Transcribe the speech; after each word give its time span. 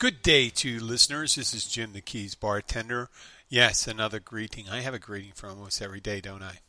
Good 0.00 0.22
day 0.22 0.48
to 0.48 0.66
you 0.66 0.80
listeners. 0.80 1.34
This 1.34 1.52
is 1.52 1.66
Jim 1.66 1.92
the 1.92 2.00
Keys 2.00 2.34
bartender. 2.34 3.10
Yes, 3.50 3.86
another 3.86 4.18
greeting. 4.18 4.64
I 4.66 4.80
have 4.80 4.94
a 4.94 4.98
greeting 4.98 5.32
for 5.34 5.46
almost 5.46 5.82
every 5.82 6.00
day, 6.00 6.22
don't 6.22 6.42
I? 6.42 6.60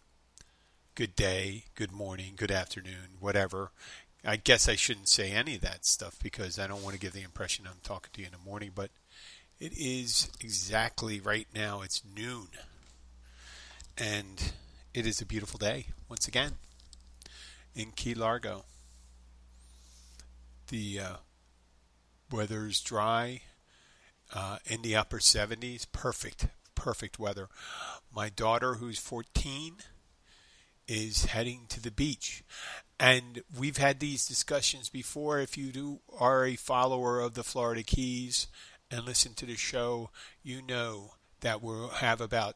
Good 0.95 1.15
day, 1.15 1.63
good 1.75 1.93
morning, 1.93 2.33
good 2.35 2.51
afternoon, 2.51 3.15
whatever. 3.21 3.71
I 4.25 4.35
guess 4.35 4.67
I 4.67 4.75
shouldn't 4.75 5.07
say 5.07 5.31
any 5.31 5.55
of 5.55 5.61
that 5.61 5.85
stuff 5.85 6.19
because 6.21 6.59
I 6.59 6.67
don't 6.67 6.83
want 6.83 6.93
to 6.95 6.99
give 6.99 7.13
the 7.13 7.21
impression 7.21 7.63
I'm 7.65 7.79
talking 7.85 8.09
to 8.11 8.19
you 8.19 8.25
in 8.27 8.33
the 8.33 8.49
morning, 8.49 8.71
but 8.75 8.89
it 9.61 9.71
is 9.77 10.29
exactly 10.41 11.21
right 11.21 11.47
now. 11.55 11.83
It's 11.83 12.01
noon. 12.13 12.49
And 13.97 14.51
it 14.93 15.07
is 15.07 15.21
a 15.21 15.25
beautiful 15.25 15.57
day 15.57 15.85
once 16.09 16.27
again 16.27 16.55
in 17.73 17.93
Key 17.93 18.13
Largo. 18.13 18.65
The 20.67 20.99
uh, 20.99 21.15
weather's 22.31 22.81
dry 22.81 23.41
uh, 24.33 24.57
in 24.65 24.81
the 24.81 24.95
upper 24.95 25.19
70s. 25.19 25.85
Perfect, 25.91 26.47
perfect 26.75 27.19
weather. 27.19 27.49
My 28.13 28.29
daughter, 28.29 28.75
who's 28.75 28.99
14, 28.99 29.77
is 30.87 31.25
heading 31.25 31.65
to 31.69 31.81
the 31.81 31.91
beach. 31.91 32.43
And 32.99 33.41
we've 33.57 33.77
had 33.77 33.99
these 33.99 34.27
discussions 34.27 34.89
before. 34.89 35.39
If 35.39 35.57
you 35.57 35.71
do, 35.71 35.99
are 36.17 36.45
a 36.45 36.55
follower 36.55 37.19
of 37.19 37.33
the 37.33 37.43
Florida 37.43 37.83
Keys 37.83 38.47
and 38.89 39.05
listen 39.05 39.33
to 39.35 39.45
the 39.45 39.55
show, 39.55 40.09
you 40.43 40.61
know 40.61 41.13
that 41.39 41.61
we'll 41.61 41.87
have 41.89 42.21
about 42.21 42.55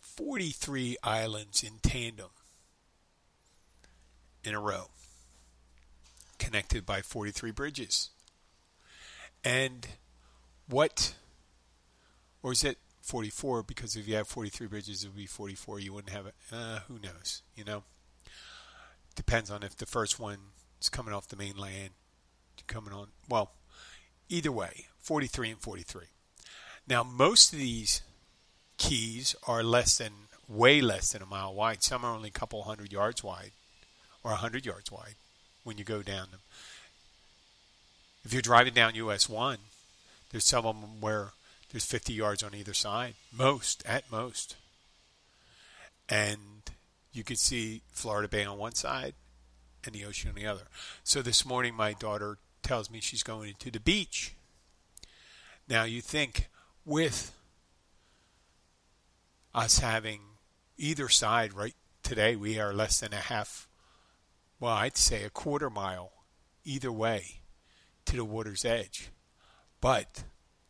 43 0.00 0.96
islands 1.02 1.62
in 1.62 1.78
tandem 1.82 2.30
in 4.44 4.54
a 4.54 4.60
row, 4.60 4.90
connected 6.38 6.84
by 6.84 7.00
43 7.00 7.50
bridges. 7.50 8.10
And 9.44 9.86
what, 10.68 11.14
or 12.42 12.52
is 12.52 12.64
it 12.64 12.78
44? 13.02 13.62
Because 13.62 13.96
if 13.96 14.08
you 14.08 14.14
have 14.16 14.26
43 14.26 14.66
bridges, 14.66 15.04
it 15.04 15.08
would 15.08 15.16
be 15.16 15.26
44. 15.26 15.80
You 15.80 15.92
wouldn't 15.92 16.14
have 16.14 16.26
it. 16.26 16.34
Uh, 16.50 16.80
who 16.88 16.94
knows? 16.94 17.42
You 17.54 17.64
know? 17.64 17.84
Depends 19.14 19.50
on 19.50 19.62
if 19.62 19.76
the 19.76 19.86
first 19.86 20.18
one 20.18 20.38
is 20.80 20.88
coming 20.88 21.14
off 21.14 21.28
the 21.28 21.36
mainland, 21.36 21.90
coming 22.66 22.94
on. 22.94 23.08
Well, 23.28 23.52
either 24.28 24.50
way, 24.50 24.86
43 25.00 25.50
and 25.50 25.60
43. 25.60 26.04
Now, 26.88 27.02
most 27.02 27.52
of 27.52 27.58
these 27.58 28.02
keys 28.76 29.36
are 29.46 29.62
less 29.62 29.98
than, 29.98 30.12
way 30.48 30.80
less 30.80 31.12
than 31.12 31.22
a 31.22 31.26
mile 31.26 31.54
wide. 31.54 31.82
Some 31.82 32.04
are 32.04 32.14
only 32.14 32.28
a 32.28 32.32
couple 32.32 32.62
hundred 32.62 32.92
yards 32.92 33.22
wide 33.22 33.52
or 34.22 34.32
a 34.32 34.36
hundred 34.36 34.66
yards 34.66 34.90
wide 34.90 35.16
when 35.62 35.78
you 35.78 35.84
go 35.84 36.02
down 36.02 36.30
them. 36.30 36.40
If 38.24 38.32
you're 38.32 38.42
driving 38.42 38.72
down 38.72 38.94
US 38.94 39.28
1, 39.28 39.58
there's 40.30 40.46
some 40.46 40.64
of 40.64 40.80
them 40.80 41.00
where 41.00 41.32
there's 41.70 41.84
50 41.84 42.12
yards 42.12 42.42
on 42.42 42.54
either 42.54 42.72
side, 42.72 43.14
most, 43.30 43.82
at 43.86 44.10
most. 44.10 44.56
And 46.08 46.62
you 47.12 47.22
could 47.22 47.38
see 47.38 47.82
Florida 47.92 48.28
Bay 48.28 48.44
on 48.44 48.58
one 48.58 48.74
side 48.74 49.14
and 49.84 49.94
the 49.94 50.04
ocean 50.04 50.30
on 50.30 50.36
the 50.36 50.46
other. 50.46 50.68
So 51.02 51.20
this 51.20 51.44
morning, 51.44 51.74
my 51.74 51.92
daughter 51.92 52.38
tells 52.62 52.90
me 52.90 53.00
she's 53.00 53.22
going 53.22 53.54
to 53.58 53.70
the 53.70 53.80
beach. 53.80 54.34
Now, 55.68 55.84
you 55.84 56.00
think 56.00 56.48
with 56.86 57.36
us 59.54 59.80
having 59.80 60.20
either 60.78 61.08
side 61.08 61.52
right 61.52 61.74
today, 62.02 62.36
we 62.36 62.58
are 62.58 62.72
less 62.72 63.00
than 63.00 63.12
a 63.12 63.16
half, 63.16 63.68
well, 64.58 64.72
I'd 64.72 64.96
say 64.96 65.24
a 65.24 65.30
quarter 65.30 65.68
mile 65.68 66.12
either 66.64 66.90
way 66.90 67.40
to 68.06 68.16
the 68.16 68.24
water's 68.24 68.64
edge. 68.64 69.10
But 69.80 70.24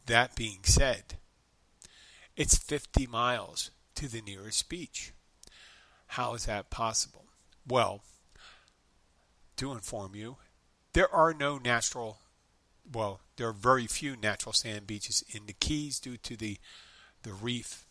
that 0.07 0.35
being 0.35 0.61
said, 0.65 1.19
it's 2.37 2.59
50 2.59 3.07
miles 3.07 3.71
to 3.95 4.09
the 4.09 4.21
nearest 4.21 4.69
beach. 4.69 5.13
How 6.09 6.35
is 6.35 6.47
that 6.47 6.71
possible? 6.71 7.27
Well, 7.67 8.03
to 9.57 9.73
inform 9.73 10.15
you, 10.15 10.37
there 10.93 11.13
are 11.13 11.33
no 11.33 11.59
natural, 11.59 12.19
well, 12.93 13.21
there 13.37 13.49
are 13.49 13.53
very 13.53 13.87
few 13.87 14.17
natural 14.17 14.53
sand 14.53 14.87
beaches 14.87 15.25
in 15.33 15.47
the 15.47 15.53
Keys 15.53 15.99
due 16.01 16.17
to 16.19 16.37
the, 16.37 16.59
the 17.23 17.33
reef. 17.33 17.87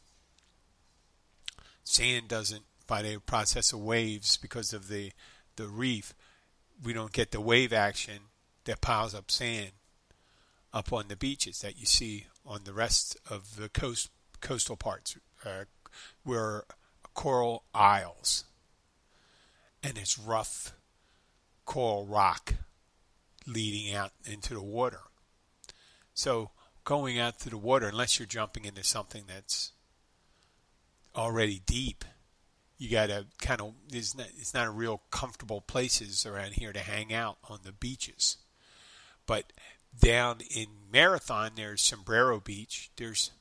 Sand 1.84 2.28
doesn't, 2.28 2.64
by 2.88 3.02
the 3.02 3.20
process 3.20 3.74
of 3.74 3.80
waves, 3.80 4.38
because 4.38 4.74
of 4.74 4.88
the, 4.88 5.12
the 5.56 5.68
reef, 5.68 6.14
we 6.84 6.94
don't 6.94 7.14
get 7.14 7.32
the 7.32 7.42
wave 7.42 7.72
action 7.72 8.20
that 8.66 8.82
piles 8.82 9.14
up 9.14 9.30
sand 9.30 9.72
up 10.74 10.92
on 10.92 11.08
the 11.08 11.16
beaches 11.16 11.60
that 11.62 11.78
you 11.78 11.86
see 11.86 12.28
on 12.46 12.62
the 12.64 12.74
rest 12.74 13.18
of 13.30 13.58
the 13.58 13.70
coast 13.70 14.10
coastal 14.42 14.76
parts 14.76 15.18
uh, 15.46 15.66
where 16.24 16.64
coral 17.14 17.64
isles 17.74 18.46
and 19.84 19.98
it's 19.98 20.18
rough 20.18 20.74
coral 21.66 22.06
rock 22.06 22.56
leading 23.46 23.94
out 23.94 24.12
into 24.26 24.54
the 24.54 24.64
water. 24.64 25.02
So 26.14 26.52
going 26.84 27.20
out 27.20 27.40
to 27.40 27.50
the 27.50 27.58
water, 27.58 27.88
unless 27.88 28.20
you're 28.20 28.26
jumping 28.26 28.66
into 28.66 28.84
something 28.84 29.24
that's 29.28 29.72
already 31.16 31.62
deep, 31.66 32.06
you 32.78 32.90
got 32.90 33.08
to 33.08 33.26
kind 33.42 33.62
of 33.62 33.74
it's 33.92 34.16
not, 34.16 34.28
it's 34.38 34.54
not 34.54 34.68
a 34.68 34.72
real 34.72 35.02
comfortable 35.12 35.62
places 35.62 36.26
around 36.26 36.54
here 36.54 36.74
to 36.74 36.80
hang 36.80 37.14
out 37.14 37.38
on 37.50 37.60
the 37.64 37.72
beaches. 37.72 38.38
But 39.26 39.54
down 40.00 40.40
in 40.50 40.68
Marathon, 40.92 41.52
there's 41.56 41.82
Sombrero 41.82 42.40
Beach. 42.40 42.92
There's 42.96 43.32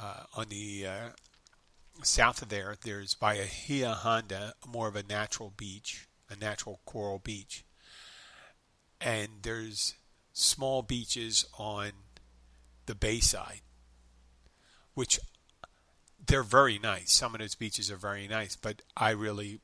uh, 0.00 0.24
on 0.36 0.48
the 0.48 0.86
uh, 0.86 1.08
south 2.02 2.42
of 2.42 2.48
there, 2.48 2.76
there's 2.84 3.14
Bahia 3.14 3.92
Honda, 3.92 4.54
more 4.66 4.88
of 4.88 4.96
a 4.96 5.02
natural 5.02 5.52
beach, 5.56 6.06
a 6.30 6.36
natural 6.36 6.80
coral 6.84 7.18
beach. 7.18 7.64
And 9.00 9.28
there's 9.42 9.94
small 10.32 10.82
beaches 10.82 11.46
on 11.58 11.90
the 12.86 12.94
bayside, 12.94 13.60
which 14.94 15.18
they're 16.24 16.42
very 16.42 16.78
nice. 16.78 17.12
Some 17.12 17.34
of 17.34 17.40
those 17.40 17.54
beaches 17.54 17.90
are 17.90 17.96
very 17.96 18.28
nice, 18.28 18.56
but 18.56 18.82
I 18.96 19.10
really 19.10 19.60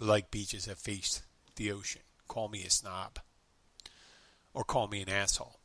like 0.00 0.30
beaches 0.30 0.66
that 0.66 0.78
face 0.78 1.22
the 1.56 1.72
ocean. 1.72 2.02
Call 2.28 2.48
me 2.48 2.64
a 2.64 2.70
snob 2.70 3.18
or 4.56 4.64
call 4.64 4.88
me 4.88 5.02
an 5.02 5.10
asshole. 5.10 5.60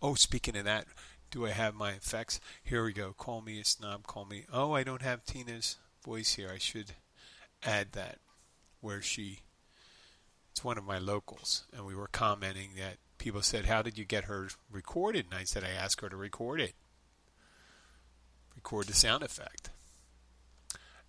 Oh, 0.00 0.14
speaking 0.14 0.56
of 0.56 0.64
that, 0.64 0.86
do 1.32 1.44
I 1.44 1.50
have 1.50 1.74
my 1.74 1.90
effects? 1.90 2.40
Here 2.62 2.84
we 2.84 2.92
go. 2.92 3.12
Call 3.12 3.42
me 3.42 3.60
a 3.60 3.64
snob. 3.64 4.06
Call 4.06 4.24
me. 4.24 4.44
Oh, 4.52 4.72
I 4.72 4.84
don't 4.84 5.02
have 5.02 5.24
Tina's 5.24 5.78
voice 6.04 6.34
here. 6.34 6.48
I 6.54 6.58
should 6.58 6.92
add 7.64 7.90
that 7.92 8.20
where 8.80 9.02
she. 9.02 9.40
It's 10.52 10.62
one 10.62 10.78
of 10.78 10.84
my 10.84 10.98
locals, 10.98 11.64
and 11.76 11.84
we 11.84 11.96
were 11.96 12.06
commenting 12.06 12.70
that 12.76 12.98
people 13.18 13.42
said, 13.42 13.66
"How 13.66 13.82
did 13.82 13.98
you 13.98 14.04
get 14.04 14.24
her 14.24 14.48
recorded?" 14.70 15.26
And 15.26 15.34
I 15.34 15.42
said, 15.42 15.64
"I 15.64 15.70
asked 15.70 16.00
her 16.00 16.08
to 16.08 16.16
record 16.16 16.60
it, 16.60 16.76
record 18.54 18.86
the 18.86 18.94
sound 18.94 19.24
effect, 19.24 19.70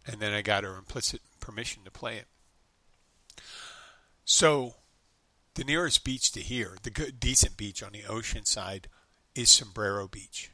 and 0.08 0.20
then 0.20 0.34
I 0.34 0.42
got 0.42 0.64
her 0.64 0.76
implicit 0.76 1.22
permission 1.40 1.84
to 1.84 1.92
play 1.92 2.18
it." 2.18 2.28
So 4.26 4.76
the 5.58 5.64
nearest 5.64 6.04
beach 6.04 6.32
to 6.32 6.40
here, 6.40 6.78
the 6.84 6.92
good, 6.92 7.20
decent 7.20 7.58
beach 7.58 7.82
on 7.82 7.92
the 7.92 8.06
ocean 8.06 8.46
side, 8.46 8.88
is 9.34 9.50
Sombrero 9.50 10.08
Beach. 10.08 10.52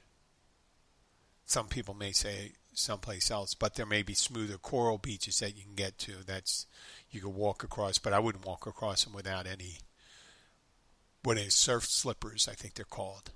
Some 1.45 1.67
people 1.67 1.93
may 1.93 2.13
say 2.13 2.53
someplace 2.73 3.29
else, 3.29 3.53
but 3.53 3.75
there 3.75 3.85
may 3.85 4.01
be 4.01 4.13
smoother 4.13 4.57
coral 4.57 4.97
beaches 4.97 5.39
that 5.39 5.57
you 5.57 5.63
can 5.63 5.75
get 5.75 5.97
to. 5.99 6.23
That's 6.25 6.67
you 7.11 7.19
can 7.19 7.35
walk 7.35 7.65
across, 7.65 7.97
but 7.97 8.13
I 8.13 8.19
wouldn't 8.19 8.45
walk 8.45 8.65
across 8.65 9.03
them 9.03 9.13
without 9.13 9.45
any 9.45 9.79
what 11.21 11.37
is 11.37 11.53
surf 11.53 11.83
slippers, 11.83 12.47
I 12.49 12.53
think 12.53 12.73
they're 12.73 12.85
called. 12.85 13.31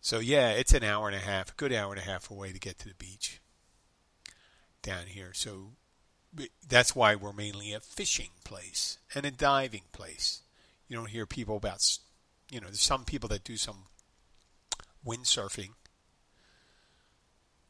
So 0.00 0.20
yeah, 0.20 0.50
it's 0.50 0.72
an 0.72 0.84
hour 0.84 1.08
and 1.08 1.16
a 1.16 1.20
half, 1.20 1.50
a 1.50 1.54
good 1.54 1.72
hour 1.72 1.92
and 1.92 2.00
a 2.00 2.04
half 2.04 2.30
away 2.30 2.52
to 2.52 2.60
get 2.60 2.78
to 2.78 2.88
the 2.88 2.94
beach 2.94 3.40
down 4.82 5.06
here. 5.06 5.32
So 5.34 5.72
that's 6.68 6.94
why 6.94 7.14
we're 7.14 7.32
mainly 7.32 7.72
a 7.72 7.80
fishing 7.80 8.30
place 8.44 8.98
and 9.14 9.26
a 9.26 9.30
diving 9.30 9.84
place. 9.92 10.42
You 10.88 10.96
don't 10.96 11.10
hear 11.10 11.26
people 11.26 11.56
about, 11.56 11.98
you 12.50 12.60
know, 12.60 12.66
there's 12.66 12.80
some 12.80 13.04
people 13.04 13.28
that 13.30 13.44
do 13.44 13.56
some 13.56 13.84
windsurfing 15.06 15.70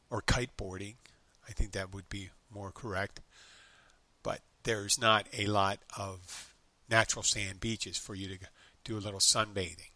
or 0.09 0.21
kiteboarding. 0.21 0.95
I 1.47 1.53
think 1.53 1.71
that 1.71 1.93
would 1.93 2.09
be 2.09 2.29
more 2.53 2.71
correct. 2.71 3.21
But 4.23 4.41
there's 4.63 4.99
not 4.99 5.27
a 5.35 5.45
lot 5.47 5.79
of 5.97 6.53
natural 6.89 7.23
sand 7.23 7.59
beaches 7.59 7.97
for 7.97 8.13
you 8.13 8.27
to 8.27 8.37
do 8.83 8.97
a 8.97 8.99
little 8.99 9.19
sunbathing. 9.19 9.91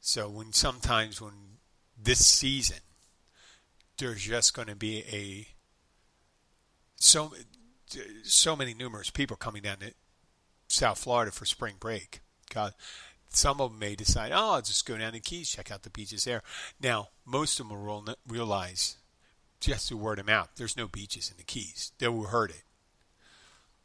So 0.00 0.28
when 0.28 0.52
sometimes 0.52 1.20
when 1.20 1.58
this 2.00 2.24
season 2.24 2.78
there's 3.98 4.22
just 4.22 4.54
going 4.54 4.68
to 4.68 4.76
be 4.76 5.04
a 5.10 5.48
so 6.98 7.32
so 8.22 8.56
many 8.56 8.74
numerous 8.74 9.10
people 9.10 9.36
coming 9.36 9.62
down 9.62 9.78
to 9.78 9.92
South 10.68 10.98
Florida 10.98 11.30
for 11.30 11.44
spring 11.46 11.76
break. 11.80 12.20
God, 12.52 12.74
some 13.30 13.60
of 13.60 13.70
them 13.70 13.78
may 13.78 13.94
decide, 13.94 14.32
oh, 14.32 14.54
I'll 14.54 14.62
just 14.62 14.86
go 14.86 14.96
down 14.96 15.12
the 15.12 15.20
Keys, 15.20 15.50
check 15.50 15.70
out 15.70 15.82
the 15.82 15.90
beaches 15.90 16.24
there. 16.24 16.42
Now, 16.80 17.08
most 17.24 17.60
of 17.60 17.68
them 17.68 17.84
will 17.84 18.14
realize 18.26 18.96
just 19.60 19.88
through 19.88 19.98
word 19.98 20.18
of 20.18 20.26
mouth, 20.26 20.50
there's 20.56 20.76
no 20.76 20.86
beaches 20.86 21.30
in 21.30 21.36
the 21.36 21.42
Keys. 21.42 21.92
They 21.98 22.08
will 22.08 22.24
heard 22.24 22.50
it. 22.50 22.62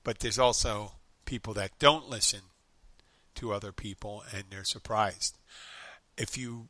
But 0.04 0.19
there's 0.19 0.39
also 0.39 0.94
people 1.25 1.54
that 1.56 1.80
don't 1.80 2.10
listen 2.10 2.42
to 3.36 3.54
other 3.54 3.71
people 3.71 4.24
and 4.33 4.45
they're 4.50 4.63
surprised. 4.63 5.38
If 6.18 6.38
you 6.38 6.69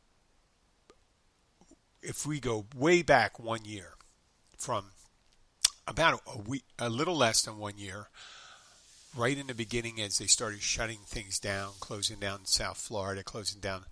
if 2.02 2.26
we 2.26 2.38
go 2.38 2.66
way 2.76 3.02
back 3.02 3.38
one 3.38 3.64
year 3.64 3.94
from 4.56 4.86
about 5.86 6.20
a 6.26 6.38
week 6.38 6.64
a 6.78 6.88
little 6.88 7.16
less 7.16 7.42
than 7.42 7.58
one 7.58 7.78
year 7.78 8.08
right 9.16 9.38
in 9.38 9.46
the 9.46 9.54
beginning 9.54 10.00
as 10.00 10.18
they 10.18 10.26
started 10.26 10.60
shutting 10.60 10.98
things 11.06 11.38
down 11.38 11.72
closing 11.80 12.18
down 12.18 12.44
South 12.44 12.78
Florida 12.78 13.22
closing 13.22 13.60
down 13.60 13.84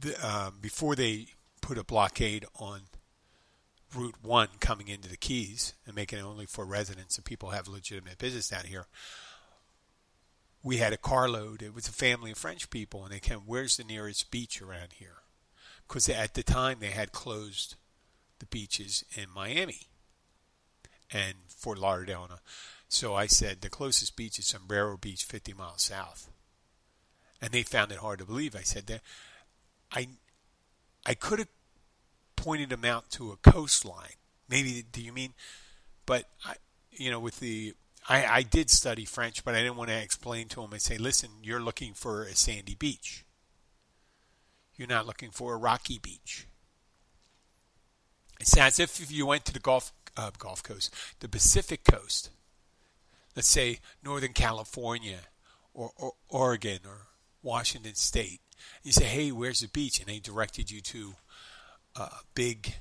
the, 0.00 0.16
uh, 0.22 0.50
before 0.60 0.94
they 0.94 1.26
put 1.60 1.78
a 1.78 1.84
blockade 1.84 2.44
on 2.58 2.82
Route 3.94 4.16
1 4.22 4.48
coming 4.60 4.88
into 4.88 5.08
the 5.08 5.16
Keys 5.16 5.74
and 5.86 5.94
making 5.94 6.18
it 6.18 6.24
only 6.24 6.46
for 6.46 6.64
residents 6.64 7.16
and 7.16 7.24
people 7.24 7.50
have 7.50 7.68
legitimate 7.68 8.18
business 8.18 8.48
down 8.48 8.64
here. 8.64 8.86
We 10.62 10.78
had 10.78 10.92
a 10.92 10.98
carload. 10.98 11.62
It 11.62 11.74
was 11.74 11.88
a 11.88 11.92
family 11.92 12.32
of 12.32 12.38
French 12.38 12.70
people, 12.70 13.04
and 13.04 13.12
they 13.12 13.20
came, 13.20 13.40
where's 13.46 13.76
the 13.76 13.84
nearest 13.84 14.30
beach 14.30 14.60
around 14.60 14.94
here? 14.94 15.18
Because 15.86 16.08
at 16.08 16.34
the 16.34 16.42
time 16.42 16.78
they 16.80 16.90
had 16.90 17.12
closed 17.12 17.76
the 18.40 18.46
beaches 18.46 19.04
in 19.16 19.26
Miami 19.32 19.88
and 21.12 21.34
Fort 21.48 21.78
Lauderdale. 21.78 22.28
So 22.88 23.14
I 23.14 23.26
said 23.26 23.60
the 23.60 23.70
closest 23.70 24.16
beach 24.16 24.38
is 24.38 24.46
Sombrero 24.46 24.96
Beach, 24.96 25.24
50 25.24 25.52
miles 25.54 25.82
south. 25.82 26.30
And 27.40 27.52
they 27.52 27.62
found 27.62 27.92
it 27.92 27.98
hard 27.98 28.18
to 28.20 28.24
believe. 28.24 28.56
I 28.56 28.62
said 28.62 28.86
that 28.86 29.02
I 29.92 30.08
I 31.04 31.14
could 31.14 31.38
have 31.38 31.48
pointed 32.34 32.70
them 32.70 32.84
out 32.84 33.10
to 33.10 33.32
a 33.32 33.36
coastline. 33.36 34.16
Maybe 34.48 34.84
do 34.90 35.02
you 35.02 35.12
mean? 35.12 35.34
But 36.06 36.28
I, 36.44 36.54
you 36.92 37.10
know, 37.10 37.20
with 37.20 37.40
the 37.40 37.74
I, 38.08 38.26
I 38.26 38.42
did 38.42 38.70
study 38.70 39.04
French, 39.04 39.44
but 39.44 39.54
I 39.54 39.58
didn't 39.58 39.76
want 39.76 39.90
to 39.90 40.00
explain 40.00 40.48
to 40.48 40.60
them 40.60 40.72
and 40.72 40.80
say, 40.80 40.96
listen, 40.96 41.30
you're 41.42 41.60
looking 41.60 41.92
for 41.92 42.22
a 42.22 42.34
sandy 42.36 42.74
beach. 42.74 43.24
You're 44.76 44.88
not 44.88 45.06
looking 45.06 45.30
for 45.30 45.54
a 45.54 45.58
rocky 45.58 45.98
beach. 45.98 46.46
It's 48.38 48.56
as 48.56 48.78
if 48.78 49.10
you 49.10 49.26
went 49.26 49.44
to 49.46 49.52
the 49.52 49.58
Gulf 49.58 49.92
uh, 50.16 50.30
Gulf 50.38 50.62
Coast, 50.62 50.94
the 51.20 51.28
Pacific 51.28 51.84
Coast. 51.84 52.30
Let's 53.34 53.48
say 53.48 53.80
Northern 54.02 54.32
California, 54.32 55.18
or, 55.74 55.90
or 55.96 56.12
Oregon, 56.28 56.80
or 56.86 57.08
Washington 57.42 57.94
State. 57.94 58.40
You 58.82 58.92
say, 58.92 59.04
hey, 59.04 59.30
where's 59.30 59.60
the 59.60 59.68
beach? 59.68 60.00
And 60.00 60.08
they 60.08 60.18
directed 60.18 60.70
you 60.70 60.80
to 60.80 61.14
uh, 61.94 62.08
big, 62.34 62.74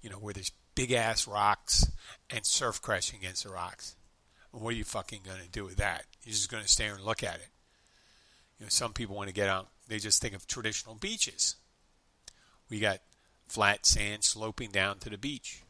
you 0.00 0.10
know, 0.10 0.16
where 0.16 0.32
there's 0.32 0.52
big 0.74 0.92
ass 0.92 1.26
rocks 1.26 1.90
and 2.30 2.46
surf 2.46 2.80
crashing 2.80 3.18
against 3.18 3.44
the 3.44 3.50
rocks. 3.50 3.96
And 4.52 4.62
what 4.62 4.74
are 4.74 4.76
you 4.76 4.84
fucking 4.84 5.20
going 5.24 5.40
to 5.42 5.48
do 5.48 5.64
with 5.64 5.76
that? 5.76 6.04
You're 6.24 6.32
just 6.32 6.50
going 6.50 6.62
to 6.62 6.68
stare 6.68 6.94
and 6.94 7.04
look 7.04 7.22
at 7.22 7.36
it. 7.36 7.48
You 8.58 8.66
know, 8.66 8.70
some 8.70 8.92
people 8.92 9.16
want 9.16 9.28
to 9.28 9.34
get 9.34 9.48
out, 9.48 9.68
they 9.88 9.98
just 9.98 10.20
think 10.20 10.34
of 10.34 10.46
traditional 10.46 10.94
beaches. 10.94 11.56
We 12.68 12.78
got 12.78 13.00
flat 13.48 13.84
sand 13.86 14.22
sloping 14.22 14.70
down 14.70 14.98
to 15.00 15.10
the 15.10 15.18
beach. 15.18 15.62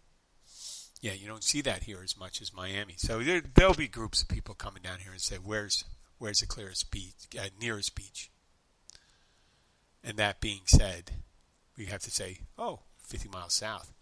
Yeah, 1.01 1.13
you 1.13 1.27
don't 1.27 1.45
see 1.45 1.63
that 1.63 1.85
here 1.85 2.01
as 2.05 2.19
much 2.19 2.43
as 2.43 2.53
Miami. 2.53 2.95
So 2.99 3.21
there, 3.21 3.43
will 3.57 3.75
be 3.75 3.89
groups 3.89 4.23
of 4.23 4.29
people 4.29 4.55
coming 4.55 4.83
down 4.83 4.99
here 4.99 5.13
and 5.13 5.21
say, 5.21 5.37
"Where's 5.37 5.85
where's 6.19 6.41
the 6.41 6.47
clearest 6.47 6.91
beach, 6.91 7.15
uh, 7.39 7.49
nearest 7.59 7.95
beach?" 7.95 8.31
And 10.03 10.17
that 10.17 10.41
being 10.41 10.63
said, 10.67 11.13
we 11.77 11.87
have 11.87 12.03
to 12.03 12.11
say, 12.11 12.41
oh, 12.59 12.81
50 13.03 13.29
miles 13.29 13.55
south, 13.55 13.93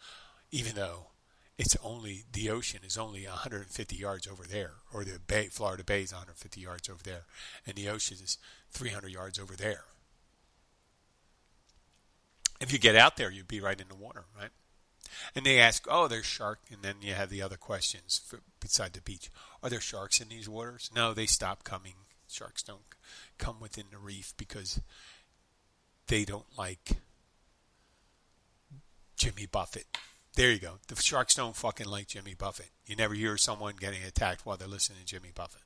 even 0.51 0.75
though 0.75 1.09
it's 1.57 1.77
only 1.83 2.25
the 2.33 2.51
ocean 2.51 2.81
is 2.87 2.97
only 2.97 3.25
150 3.25 3.97
yards 3.97 4.27
over 4.29 4.45
there, 4.45 4.75
or 4.93 5.05
the 5.05 5.19
bay, 5.19 5.47
Florida 5.47 5.83
Bay 5.83 6.03
is 6.03 6.13
150 6.13 6.61
yards 6.61 6.89
over 6.89 7.03
there, 7.03 7.25
and 7.67 7.77
the 7.77 7.89
ocean 7.89 8.19
is 8.23 8.39
300 8.71 9.09
yards 9.11 9.39
over 9.39 9.55
there. 9.55 9.85
If 12.61 12.73
you 12.73 12.79
get 12.79 12.97
out 12.97 13.17
there, 13.17 13.31
you'd 13.31 13.49
be 13.49 13.61
right 13.61 13.81
in 13.81 13.89
the 13.89 13.95
water, 13.95 14.25
right? 14.37 14.51
And 15.35 15.45
they 15.45 15.59
ask, 15.59 15.87
oh, 15.91 16.09
there's 16.09 16.27
shark, 16.27 16.61
and 16.73 16.83
then 16.83 16.97
you 17.01 17.15
have 17.15 17.31
the 17.31 17.43
other 17.43 17.57
questions 17.57 18.21
for, 18.25 18.41
beside 18.61 18.93
the 18.93 19.01
beach. 19.01 19.31
Are 19.63 19.71
there 19.71 19.81
sharks 19.81 20.21
in 20.21 20.29
these 20.29 20.49
waters? 20.49 20.91
No, 20.95 21.15
they 21.15 21.27
stop 21.27 21.65
coming. 21.65 21.95
Sharks 22.29 22.63
don't 22.63 22.83
come 23.39 23.61
within 23.61 23.87
the 23.91 23.99
reef 23.99 24.35
because 24.37 24.81
they 26.09 26.25
don't 26.25 26.59
like 26.59 26.97
Jimmy 29.17 29.47
Buffett. 29.47 29.87
There 30.35 30.53
you 30.53 30.59
go. 30.59 30.75
The 30.87 30.97
sharks 30.97 31.35
don't 31.35 31.57
fucking 31.57 31.89
like 31.89 32.07
Jimmy 32.07 32.35
Buffett. 32.35 32.71
You 32.87 32.97
never 32.97 33.15
hear 33.15 33.37
someone 33.37 33.75
getting 33.79 34.05
attacked 34.05 34.47
while 34.47 34.57
they're 34.57 34.69
listening 34.69 35.01
to 35.01 35.07
Jimmy 35.07 35.31
Buffett. 35.35 35.63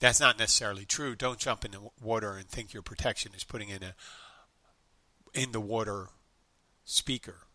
That's 0.00 0.20
not 0.20 0.38
necessarily 0.38 0.84
true. 0.84 1.14
Don't 1.14 1.38
jump 1.38 1.64
in 1.64 1.72
the 1.72 1.80
water 2.02 2.36
and 2.36 2.48
think 2.48 2.72
your 2.72 2.82
protection 2.82 3.32
is 3.36 3.44
putting 3.44 3.68
in 3.68 3.82
a 3.82 3.94
in 5.34 5.52
the 5.52 5.60
water 5.60 6.08
speaker 6.90 7.46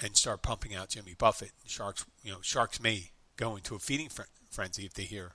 and 0.00 0.16
start 0.16 0.42
pumping 0.42 0.74
out 0.74 0.90
Jimmy 0.90 1.14
Buffett. 1.16 1.52
Sharks, 1.66 2.04
you 2.22 2.32
know, 2.32 2.38
sharks 2.40 2.80
may 2.80 3.10
go 3.36 3.56
into 3.56 3.74
a 3.74 3.78
feeding 3.78 4.08
frenzy 4.50 4.84
if 4.84 4.94
they 4.94 5.04
hear, 5.04 5.32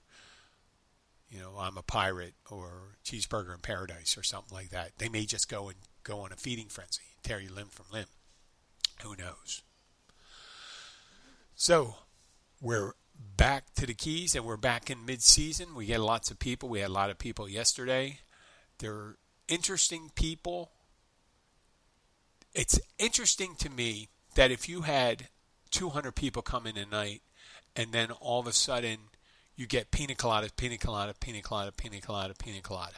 you 1.29 1.39
know, 1.39 1.53
I'm 1.59 1.77
a 1.77 1.83
pirate 1.83 2.35
or 2.49 2.97
cheeseburger 3.05 3.53
in 3.53 3.61
paradise 3.61 4.17
or 4.17 4.23
something 4.23 4.55
like 4.55 4.69
that. 4.69 4.91
They 4.97 5.09
may 5.09 5.25
just 5.25 5.49
go 5.49 5.69
and 5.69 5.77
go 6.03 6.19
on 6.21 6.31
a 6.31 6.35
feeding 6.35 6.67
frenzy, 6.67 7.03
tear 7.23 7.39
you 7.39 7.53
limb 7.53 7.67
from 7.67 7.85
limb. 7.91 8.07
Who 9.03 9.15
knows? 9.15 9.61
So, 11.55 11.95
we're 12.61 12.93
back 13.35 13.73
to 13.75 13.85
the 13.85 13.93
Keys 13.93 14.35
and 14.35 14.45
we're 14.45 14.57
back 14.57 14.89
in 14.89 15.05
mid 15.05 15.21
season. 15.21 15.75
We 15.75 15.87
get 15.87 15.99
lots 15.99 16.31
of 16.31 16.39
people. 16.39 16.69
We 16.69 16.79
had 16.79 16.89
a 16.89 16.93
lot 16.93 17.09
of 17.09 17.17
people 17.17 17.49
yesterday. 17.49 18.19
They're 18.79 19.15
interesting 19.47 20.11
people. 20.15 20.71
It's 22.57 22.79
interesting 22.97 23.53
to 23.59 23.69
me 23.69 24.09
that 24.33 24.49
if 24.49 24.67
you 24.67 24.81
had 24.81 25.27
200 25.69 26.13
people 26.15 26.41
come 26.41 26.65
in 26.65 26.75
a 26.75 26.87
night 26.87 27.21
and 27.75 27.91
then 27.91 28.09
all 28.09 28.39
of 28.39 28.47
a 28.47 28.51
sudden 28.51 28.97
you 29.55 29.67
get 29.67 29.91
pina 29.91 30.15
colada, 30.15 30.49
pina 30.57 30.77
colada, 30.77 31.13
pina 31.13 31.41
colada, 31.43 31.71
pina 31.71 32.01
colada, 32.01 32.33
pina 32.33 32.59
colada 32.61 32.95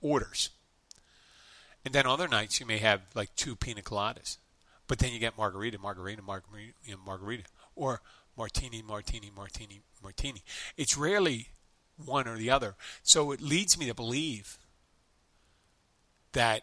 orders 0.00 0.50
and 1.84 1.92
then 1.92 2.06
other 2.06 2.28
nights 2.28 2.60
you 2.60 2.66
may 2.66 2.78
have 2.78 3.00
like 3.16 3.34
two 3.34 3.56
pina 3.56 3.82
coladas, 3.82 4.38
but 4.86 5.00
then 5.00 5.12
you 5.12 5.18
get 5.18 5.36
margarita, 5.36 5.78
margarita, 5.78 6.22
margarita, 6.22 6.72
margarita, 7.04 7.42
or 7.74 8.00
martini, 8.38 8.80
martini, 8.80 9.30
martini, 9.34 9.80
martini. 10.02 10.42
It's 10.76 10.96
rarely 10.96 11.48
one 12.04 12.28
or 12.28 12.36
the 12.36 12.50
other. 12.50 12.76
So 13.02 13.32
it 13.32 13.40
leads 13.40 13.76
me 13.76 13.86
to 13.86 13.94
believe 13.94 14.56
that 16.32 16.62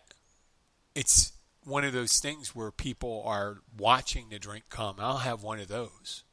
it's 0.96 1.34
one 1.64 1.84
of 1.84 1.94
those 1.94 2.20
things 2.20 2.56
where 2.56 2.72
people 2.72 3.24
are 3.26 3.60
watching 3.78 4.30
the 4.30 4.40
drink 4.40 4.66
come. 4.70 4.96
I'll 5.00 5.18
have 5.18 5.44
one 5.44 5.60
of 5.60 5.68
those. 5.68 6.24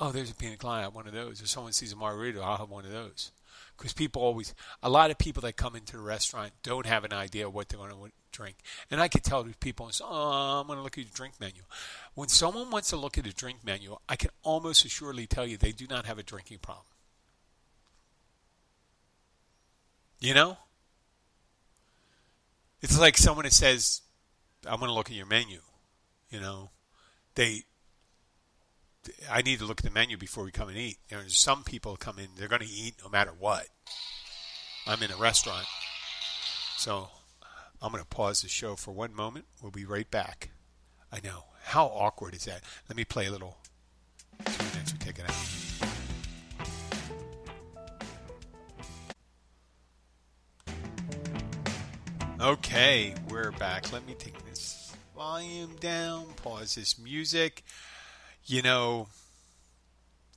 Oh, 0.00 0.10
there's 0.10 0.30
a 0.30 0.34
pina 0.34 0.56
colada, 0.56 0.90
one 0.90 1.06
of 1.06 1.12
those. 1.12 1.40
If 1.40 1.48
someone 1.48 1.72
sees 1.72 1.92
a 1.92 1.96
margarita, 1.96 2.40
I'll 2.40 2.58
have 2.58 2.70
one 2.70 2.84
of 2.84 2.90
those 2.90 3.30
because 3.76 3.92
people 3.92 4.22
always 4.22 4.54
a 4.82 4.88
lot 4.88 5.10
of 5.10 5.18
people 5.18 5.42
that 5.42 5.56
come 5.56 5.76
into 5.76 5.96
the 5.96 6.02
restaurant 6.02 6.52
don't 6.62 6.86
have 6.86 7.04
an 7.04 7.12
idea 7.12 7.48
what 7.48 7.68
they're 7.68 7.78
going 7.78 7.90
to 7.90 8.12
drink 8.32 8.56
and 8.90 9.00
i 9.00 9.08
could 9.08 9.22
tell 9.22 9.42
these 9.42 9.56
people 9.56 9.90
oh 10.02 10.60
i'm 10.60 10.66
going 10.66 10.78
to 10.78 10.82
look 10.82 10.98
at 10.98 11.04
the 11.04 11.10
drink 11.14 11.34
menu 11.40 11.62
when 12.14 12.28
someone 12.28 12.70
wants 12.70 12.90
to 12.90 12.96
look 12.96 13.16
at 13.18 13.26
a 13.26 13.32
drink 13.32 13.58
menu 13.64 13.96
i 14.08 14.16
can 14.16 14.30
almost 14.42 14.84
assuredly 14.84 15.26
tell 15.26 15.46
you 15.46 15.56
they 15.56 15.72
do 15.72 15.86
not 15.88 16.06
have 16.06 16.18
a 16.18 16.22
drinking 16.22 16.58
problem 16.58 16.86
you 20.20 20.34
know 20.34 20.58
it's 22.84 22.98
like 22.98 23.16
someone 23.16 23.44
that 23.44 23.52
says 23.52 24.02
i'm 24.66 24.78
going 24.78 24.88
to 24.88 24.94
look 24.94 25.10
at 25.10 25.16
your 25.16 25.26
menu 25.26 25.60
you 26.30 26.40
know 26.40 26.70
they 27.34 27.64
I 29.30 29.42
need 29.42 29.58
to 29.58 29.64
look 29.64 29.80
at 29.80 29.84
the 29.84 29.90
menu 29.90 30.16
before 30.16 30.44
we 30.44 30.50
come 30.50 30.68
and 30.68 30.78
eat. 30.78 30.98
There's 31.08 31.36
some 31.36 31.62
people 31.62 31.96
come 31.96 32.18
in, 32.18 32.28
they're 32.36 32.48
going 32.48 32.62
to 32.62 32.68
eat 32.68 32.94
no 33.02 33.10
matter 33.10 33.32
what. 33.38 33.66
I'm 34.86 35.02
in 35.02 35.10
a 35.10 35.16
restaurant. 35.16 35.66
So 36.76 37.08
I'm 37.80 37.92
going 37.92 38.02
to 38.02 38.08
pause 38.08 38.42
the 38.42 38.48
show 38.48 38.76
for 38.76 38.92
one 38.92 39.14
moment. 39.14 39.46
We'll 39.62 39.70
be 39.70 39.84
right 39.84 40.10
back. 40.10 40.50
I 41.12 41.20
know. 41.22 41.44
How 41.64 41.86
awkward 41.86 42.34
is 42.34 42.44
that? 42.44 42.62
Let 42.88 42.96
me 42.96 43.04
play 43.04 43.26
a 43.26 43.30
little 43.30 43.58
tune 44.44 44.66
as 44.82 44.92
we 44.92 44.98
take 44.98 45.18
it 45.18 45.24
out. 45.28 45.63
Okay, 52.44 53.14
we're 53.30 53.52
back. 53.52 53.90
Let 53.90 54.06
me 54.06 54.12
take 54.12 54.44
this 54.44 54.94
volume 55.16 55.76
down, 55.80 56.26
pause 56.36 56.74
this 56.74 56.98
music. 56.98 57.64
You 58.44 58.60
know, 58.60 59.08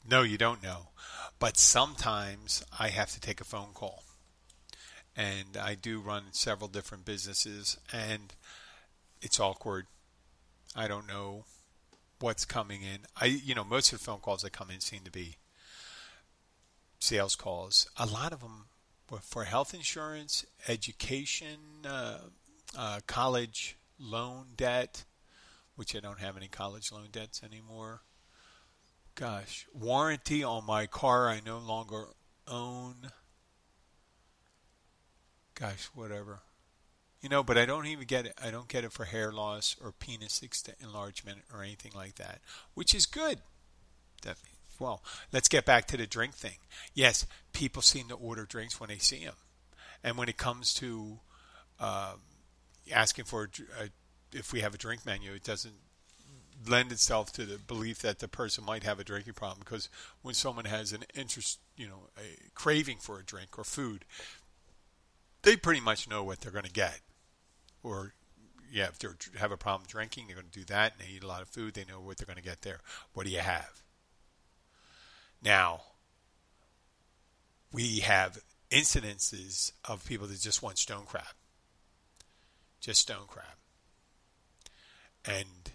no, 0.10 0.22
you 0.22 0.38
don't 0.38 0.64
know. 0.64 0.88
But 1.38 1.58
sometimes 1.58 2.64
I 2.80 2.88
have 2.88 3.12
to 3.12 3.20
take 3.20 3.42
a 3.42 3.44
phone 3.44 3.74
call. 3.74 4.06
And 5.18 5.58
I 5.62 5.76
do 5.76 6.00
run 6.00 6.28
several 6.32 6.70
different 6.70 7.04
businesses, 7.04 7.78
and 7.92 8.34
it's 9.22 9.38
awkward. 9.38 9.88
I 10.78 10.88
don't 10.88 11.10
know 11.10 11.44
what's 12.22 12.46
coming 12.46 12.84
in. 12.84 13.00
I, 13.20 13.26
you 13.26 13.54
know, 13.54 13.66
most 13.66 13.92
of 13.92 14.00
the 14.00 14.06
phone 14.06 14.20
calls 14.20 14.44
that 14.44 14.54
come 14.54 14.72
in 14.72 14.80
seem 14.80 15.02
to 15.02 15.12
be 15.12 15.36
sales 17.00 17.36
calls. 17.36 17.86
A 17.98 18.06
lot 18.06 18.32
of 18.32 18.40
them 18.40 18.68
for 19.22 19.46
health 19.46 19.74
insurance, 19.74 20.46
education, 20.68 21.58
uh, 21.86 22.18
uh, 22.78 23.00
college 23.08 23.78
loan 24.00 24.48
debt, 24.56 25.06
which 25.76 25.96
I 25.96 26.00
don't 26.00 26.20
have 26.20 26.38
any 26.38 26.48
college 26.48 26.92
loan 26.92 27.08
debts 27.12 27.42
anymore. 27.44 28.02
Gosh, 29.16 29.66
warranty 29.74 30.44
on 30.44 30.66
my 30.66 30.86
car 30.86 31.30
I 31.30 31.42
no 31.44 31.58
longer 31.58 32.08
own. 32.48 33.12
Gosh, 35.56 35.90
whatever. 35.96 36.42
You 37.22 37.30
know, 37.30 37.42
but 37.42 37.58
I 37.58 37.66
don't 37.66 37.88
even 37.88 38.06
get 38.06 38.28
it. 38.28 38.34
I 38.44 38.52
don't 38.52 38.68
get 38.68 38.84
it 38.84 38.92
for 38.92 39.06
hair 39.06 39.32
loss 39.32 39.76
or 39.84 39.92
penis 39.92 40.42
enlargement 40.80 41.40
or 41.52 41.64
anything 41.64 41.94
like 41.96 42.16
that, 42.16 42.42
which 42.76 42.94
is 42.94 43.08
good. 43.08 43.40
Well, 44.80 45.04
let's 45.32 45.48
get 45.48 45.66
back 45.66 45.88
to 45.88 45.98
the 45.98 46.08
drink 46.08 46.34
thing. 46.34 46.58
Yes, 46.94 47.26
people 47.54 47.82
seem 47.82 48.08
to 48.10 48.16
order 48.16 48.46
drinks 48.46 48.80
when 48.80 48.90
they 48.90 48.98
see 48.98 49.26
them, 49.26 49.36
and 50.04 50.18
when 50.18 50.30
it 50.30 50.38
comes 50.38 50.74
to 50.76 51.20
um, 51.80 52.22
asking 52.92 53.26
for 53.26 53.44
a, 53.44 53.84
a, 53.84 53.90
if 54.38 54.52
we 54.52 54.62
have 54.62 54.74
a 54.74 54.78
drink 54.78 55.06
menu, 55.06 55.34
it 55.34 55.44
doesn't 55.44 55.76
lend 56.68 56.92
itself 56.92 57.32
to 57.34 57.46
the 57.46 57.58
belief 57.58 58.00
that 58.00 58.20
the 58.20 58.28
person 58.28 58.66
might 58.66 58.84
have 58.84 59.00
a 59.00 59.04
drinking 59.04 59.34
problem 59.34 59.60
because 59.60 59.90
when 60.22 60.34
someone 60.34 60.66
has 60.66 60.92
an 60.92 61.04
interest, 61.16 61.60
you 61.76 61.88
know, 61.88 62.10
a 62.18 62.38
craving 62.56 62.98
for 62.98 63.20
a 63.20 63.24
drink 63.24 63.58
or 63.58 63.64
food, 63.64 64.06
they 65.44 65.56
pretty 65.56 65.80
much 65.80 66.10
know 66.10 66.24
what 66.24 66.42
they're 66.42 66.52
going 66.52 66.66
to 66.66 66.72
get. 66.72 67.00
Or, 67.84 68.14
yeah, 68.72 68.88
if 68.88 69.00
they 69.00 69.08
have 69.40 69.52
a 69.52 69.58
problem 69.58 69.88
drinking, 69.88 70.28
they're 70.28 70.36
going 70.36 70.50
to 70.52 70.60
do 70.60 70.66
that, 70.66 70.94
and 70.94 71.02
they 71.02 71.14
eat 71.14 71.24
a 71.24 71.28
lot 71.28 71.42
of 71.42 71.48
food, 71.48 71.74
they 71.74 71.86
know 71.86 72.02
what 72.02 72.18
they're 72.18 72.26
going 72.26 72.38
to 72.38 72.44
get 72.44 72.64
there. 72.64 72.80
What 73.14 73.26
do 73.26 73.32
you 73.32 73.40
have? 73.40 73.84
Now, 75.44 75.82
we 77.72 78.00
have 78.00 78.40
incidences 78.72 79.72
of 79.86 80.06
people 80.06 80.28
that 80.28 80.40
just 80.40 80.62
want 80.62 80.78
stone 80.78 81.06
crab, 81.06 81.24
just 82.82 83.02
stone 83.02 83.28
crab, 83.28 83.46
and 85.26 85.72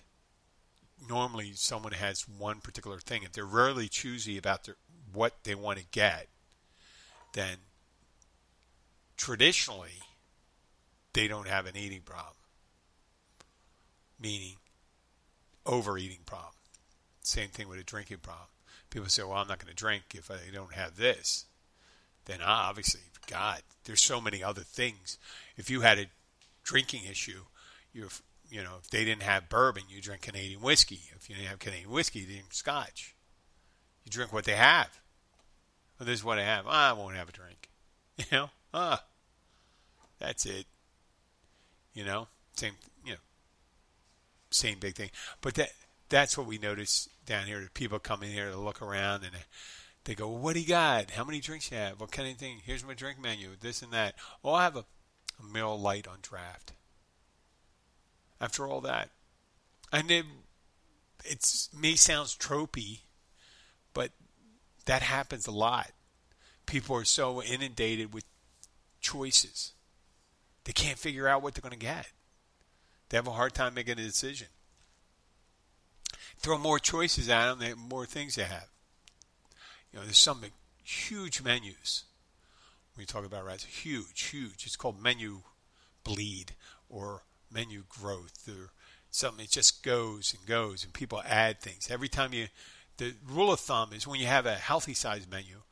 normally 1.08 1.52
someone 1.54 1.92
has 1.92 2.28
one 2.28 2.60
particular 2.60 2.98
thing. 2.98 3.22
If 3.22 3.32
they're 3.32 3.44
rarely 3.44 3.88
choosy 3.88 4.36
about 4.36 4.64
their, 4.64 4.76
what 5.12 5.44
they 5.44 5.54
want 5.54 5.78
to 5.78 5.84
get, 5.90 6.28
then 7.34 7.56
traditionally 9.16 10.00
they 11.12 11.28
don't 11.28 11.48
have 11.48 11.66
an 11.66 11.76
eating 11.76 12.02
problem, 12.02 12.34
meaning 14.20 14.56
overeating 15.64 16.24
problem. 16.26 16.54
Same 17.22 17.48
thing 17.48 17.68
with 17.68 17.78
a 17.78 17.84
drinking 17.84 18.18
problem. 18.18 18.48
People 18.92 19.08
say, 19.08 19.22
well, 19.22 19.32
I'm 19.32 19.48
not 19.48 19.58
going 19.58 19.70
to 19.70 19.74
drink 19.74 20.02
if 20.14 20.30
I 20.30 20.36
don't 20.52 20.74
have 20.74 20.96
this. 20.96 21.46
Then 22.26 22.40
obviously, 22.44 23.00
God, 23.26 23.62
there's 23.84 24.02
so 24.02 24.20
many 24.20 24.44
other 24.44 24.60
things. 24.60 25.18
If 25.56 25.70
you 25.70 25.80
had 25.80 25.98
a 25.98 26.06
drinking 26.62 27.04
issue, 27.10 27.44
you're 27.94 28.10
you 28.50 28.62
know, 28.62 28.74
if 28.78 28.90
they 28.90 29.02
didn't 29.06 29.22
have 29.22 29.48
bourbon, 29.48 29.84
you 29.88 30.02
drink 30.02 30.20
Canadian 30.20 30.60
whiskey. 30.60 31.00
If 31.16 31.30
you 31.30 31.36
didn't 31.36 31.48
have 31.48 31.58
Canadian 31.58 31.90
whiskey, 31.90 32.18
you 32.18 32.26
drink 32.26 32.52
Scotch. 32.52 33.14
You 34.04 34.10
drink 34.10 34.30
what 34.30 34.44
they 34.44 34.56
have. 34.56 35.00
Well, 35.98 36.06
this 36.06 36.18
is 36.18 36.24
what 36.24 36.38
I 36.38 36.42
have. 36.42 36.66
I 36.66 36.92
won't 36.92 37.16
have 37.16 37.30
a 37.30 37.32
drink. 37.32 37.68
You 38.18 38.26
know, 38.30 38.50
ah, 38.74 39.02
that's 40.18 40.44
it. 40.44 40.66
You 41.94 42.04
know, 42.04 42.28
same, 42.54 42.74
you 43.06 43.12
know, 43.12 43.18
same 44.50 44.78
big 44.78 44.96
thing. 44.96 45.10
But 45.40 45.54
that 45.54 45.70
that's 46.12 46.36
what 46.36 46.46
we 46.46 46.58
notice 46.58 47.08
down 47.24 47.46
here. 47.46 47.68
People 47.72 47.98
come 47.98 48.22
in 48.22 48.30
here 48.30 48.50
to 48.50 48.56
look 48.56 48.82
around 48.82 49.24
and 49.24 49.32
they 50.04 50.14
go, 50.14 50.28
well, 50.28 50.38
"What 50.38 50.54
do 50.54 50.60
you 50.60 50.68
got? 50.68 51.12
How 51.12 51.24
many 51.24 51.40
drinks 51.40 51.70
you 51.70 51.78
have? 51.78 52.00
What 52.00 52.12
kind 52.12 52.30
of 52.30 52.36
thing? 52.36 52.58
Here's 52.62 52.86
my 52.86 52.94
drink 52.94 53.18
menu. 53.18 53.48
This 53.58 53.82
and 53.82 53.92
that. 53.92 54.14
Oh, 54.44 54.52
I 54.52 54.64
have 54.64 54.76
a, 54.76 54.84
a 55.40 55.52
Miller 55.52 55.76
Lite 55.76 56.06
on 56.06 56.18
draft 56.20 56.72
after 58.40 58.66
all 58.66 58.82
that. 58.82 59.08
And 59.90 60.10
it 60.10 60.26
it's 61.24 61.70
may 61.72 61.94
sounds 61.94 62.36
tropey, 62.36 63.00
but 63.94 64.10
that 64.84 65.02
happens 65.02 65.46
a 65.46 65.52
lot. 65.52 65.92
People 66.66 66.94
are 66.96 67.04
so 67.04 67.42
inundated 67.42 68.12
with 68.12 68.24
choices. 69.00 69.72
They 70.64 70.72
can't 70.72 70.98
figure 70.98 71.26
out 71.26 71.42
what 71.42 71.54
they're 71.54 71.62
going 71.62 71.78
to 71.78 71.86
get. 71.86 72.08
They 73.08 73.16
have 73.16 73.26
a 73.26 73.32
hard 73.32 73.54
time 73.54 73.74
making 73.74 73.98
a 73.98 74.02
decision. 74.02 74.48
Throw 76.42 76.58
more 76.58 76.78
choices 76.78 77.28
at 77.28 77.46
them, 77.46 77.58
the 77.60 77.76
more 77.76 78.04
things 78.04 78.34
they 78.34 78.42
have. 78.42 78.68
You 79.92 79.98
know, 79.98 80.04
there's 80.04 80.18
some 80.18 80.42
huge 80.82 81.42
menus. 81.42 82.04
When 82.94 83.02
you 83.02 83.06
talk 83.06 83.24
about 83.24 83.44
rats, 83.44 83.64
huge, 83.64 84.22
huge. 84.22 84.66
It's 84.66 84.76
called 84.76 85.00
menu 85.00 85.42
bleed 86.04 86.52
or 86.88 87.22
menu 87.50 87.84
growth 87.88 88.48
or 88.48 88.70
something. 89.10 89.44
It 89.44 89.50
just 89.50 89.82
goes 89.82 90.34
and 90.34 90.46
goes, 90.46 90.84
and 90.84 90.92
people 90.92 91.22
add 91.26 91.60
things 91.60 91.90
every 91.90 92.08
time 92.08 92.32
you. 92.32 92.48
The 92.98 93.14
rule 93.26 93.52
of 93.52 93.60
thumb 93.60 93.92
is 93.92 94.06
when 94.06 94.20
you 94.20 94.26
have 94.26 94.44
a 94.44 94.54
healthy 94.54 94.94
size 94.94 95.26
menu, 95.30 95.62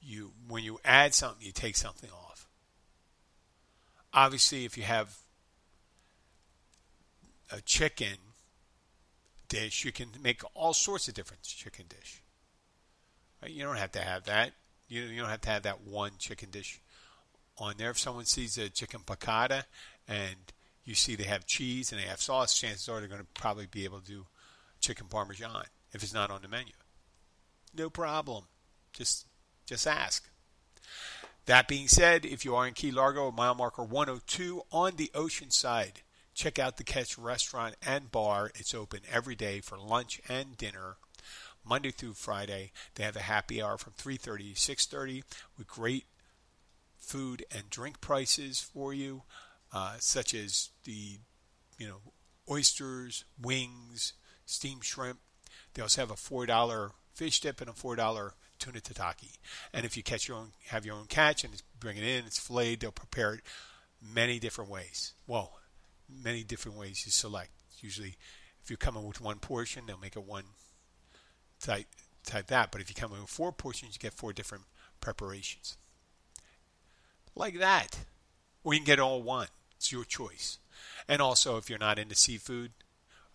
you 0.00 0.32
when 0.46 0.62
you 0.62 0.78
add 0.84 1.14
something, 1.14 1.44
you 1.44 1.52
take 1.52 1.76
something 1.76 2.10
off. 2.10 2.46
Obviously, 4.12 4.64
if 4.64 4.76
you 4.76 4.84
have 4.84 5.16
a 7.50 7.60
chicken 7.60 8.16
dish, 9.50 9.84
you 9.84 9.92
can 9.92 10.08
make 10.22 10.40
all 10.54 10.72
sorts 10.72 11.08
of 11.08 11.14
different 11.14 11.42
chicken 11.42 11.84
dish. 11.88 12.22
Right? 13.42 13.50
You 13.50 13.64
don't 13.64 13.76
have 13.76 13.92
to 13.92 14.00
have 14.00 14.24
that. 14.24 14.52
You, 14.88 15.02
you 15.02 15.20
don't 15.20 15.28
have 15.28 15.42
to 15.42 15.50
have 15.50 15.64
that 15.64 15.82
one 15.82 16.12
chicken 16.18 16.48
dish 16.50 16.80
on 17.58 17.74
there. 17.76 17.90
If 17.90 17.98
someone 17.98 18.24
sees 18.24 18.56
a 18.56 18.70
chicken 18.70 19.00
piccata 19.04 19.64
and 20.08 20.36
you 20.84 20.94
see 20.94 21.14
they 21.14 21.24
have 21.24 21.46
cheese 21.46 21.92
and 21.92 22.00
they 22.00 22.06
have 22.06 22.22
sauce, 22.22 22.58
chances 22.58 22.88
are 22.88 23.00
they're 23.00 23.08
going 23.08 23.20
to 23.20 23.40
probably 23.40 23.66
be 23.66 23.84
able 23.84 24.00
to 24.00 24.06
do 24.06 24.26
chicken 24.80 25.06
parmesan 25.08 25.64
if 25.92 26.02
it's 26.02 26.14
not 26.14 26.30
on 26.30 26.40
the 26.40 26.48
menu. 26.48 26.72
No 27.76 27.90
problem. 27.90 28.44
Just 28.92 29.26
just 29.66 29.86
ask. 29.86 30.28
That 31.46 31.68
being 31.68 31.88
said, 31.88 32.24
if 32.24 32.44
you 32.44 32.54
are 32.54 32.66
in 32.66 32.74
Key 32.74 32.90
Largo, 32.90 33.30
mile 33.30 33.54
marker 33.54 33.82
102 33.82 34.62
on 34.70 34.96
the 34.96 35.10
ocean 35.14 35.50
side, 35.50 36.02
check 36.40 36.58
out 36.58 36.78
the 36.78 36.84
Catch 36.84 37.18
Restaurant 37.18 37.76
and 37.86 38.10
Bar. 38.10 38.50
It's 38.54 38.72
open 38.72 39.00
every 39.12 39.34
day 39.34 39.60
for 39.60 39.76
lunch 39.76 40.22
and 40.26 40.56
dinner. 40.56 40.96
Monday 41.62 41.90
through 41.90 42.14
Friday, 42.14 42.72
they 42.94 43.04
have 43.04 43.14
a 43.14 43.20
happy 43.20 43.62
hour 43.62 43.76
from 43.76 43.92
3:30 43.92 44.54
to 44.54 44.58
6:30 44.58 45.22
with 45.58 45.66
great 45.66 46.06
food 46.96 47.44
and 47.50 47.68
drink 47.68 48.00
prices 48.00 48.58
for 48.58 48.94
you 48.94 49.24
uh, 49.70 49.98
such 49.98 50.32
as 50.32 50.70
the 50.84 51.18
you 51.76 51.86
know 51.86 52.00
oysters, 52.48 53.26
wings, 53.38 54.14
steamed 54.46 54.84
shrimp. 54.86 55.20
They 55.74 55.82
also 55.82 56.00
have 56.00 56.10
a 56.10 56.16
four 56.16 56.46
dollar 56.46 56.92
fish 57.12 57.40
dip 57.40 57.60
and 57.60 57.68
a 57.68 57.74
four 57.74 57.96
dollar 57.96 58.32
tuna 58.58 58.80
tataki. 58.80 59.36
And 59.74 59.84
if 59.84 59.94
you 59.94 60.02
catch 60.02 60.26
your 60.26 60.38
own, 60.38 60.52
have 60.68 60.86
your 60.86 60.96
own 60.96 61.06
catch 61.06 61.44
and 61.44 61.62
bring 61.78 61.98
it 61.98 62.02
in, 62.02 62.24
it's 62.24 62.38
filleted. 62.38 62.80
They'll 62.80 62.92
prepare 62.92 63.34
it 63.34 63.40
many 64.00 64.38
different 64.38 64.70
ways. 64.70 65.12
Well, 65.26 65.59
many 66.22 66.42
different 66.42 66.78
ways 66.78 67.02
you 67.04 67.12
select. 67.12 67.50
Usually, 67.80 68.16
if 68.62 68.70
you're 68.70 68.76
coming 68.76 69.06
with 69.06 69.20
one 69.20 69.38
portion, 69.38 69.84
they'll 69.86 69.98
make 69.98 70.16
it 70.16 70.24
one 70.24 70.44
type 71.60 71.86
type 72.24 72.46
that. 72.48 72.70
But 72.70 72.80
if 72.80 72.88
you 72.88 72.94
come 72.94 73.12
in 73.12 73.20
with 73.20 73.30
four 73.30 73.52
portions, 73.52 73.94
you 73.94 73.98
get 73.98 74.14
four 74.14 74.32
different 74.32 74.64
preparations. 75.00 75.76
Like 77.34 77.58
that. 77.58 78.00
Or 78.62 78.74
you 78.74 78.80
can 78.80 78.86
get 78.86 79.00
all 79.00 79.22
one. 79.22 79.48
It's 79.76 79.90
your 79.90 80.04
choice. 80.04 80.58
And 81.08 81.22
also, 81.22 81.56
if 81.56 81.70
you're 81.70 81.78
not 81.78 81.98
into 81.98 82.14
seafood, 82.14 82.72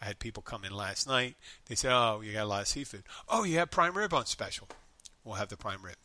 I 0.01 0.05
had 0.05 0.19
people 0.19 0.43
come 0.43 0.63
in 0.63 0.75
last 0.75 1.07
night. 1.07 1.35
They 1.65 1.75
said, 1.75 1.91
"Oh, 1.91 2.21
you 2.21 2.33
got 2.33 2.43
a 2.43 2.45
lot 2.45 2.61
of 2.61 2.67
seafood. 2.67 3.03
Oh, 3.27 3.43
you 3.43 3.57
have 3.57 3.71
prime 3.71 3.97
rib 3.97 4.13
on 4.13 4.25
special. 4.25 4.67
We'll 5.23 5.35
have 5.35 5.49
the 5.49 5.57
prime 5.57 5.83
rib." 5.83 5.97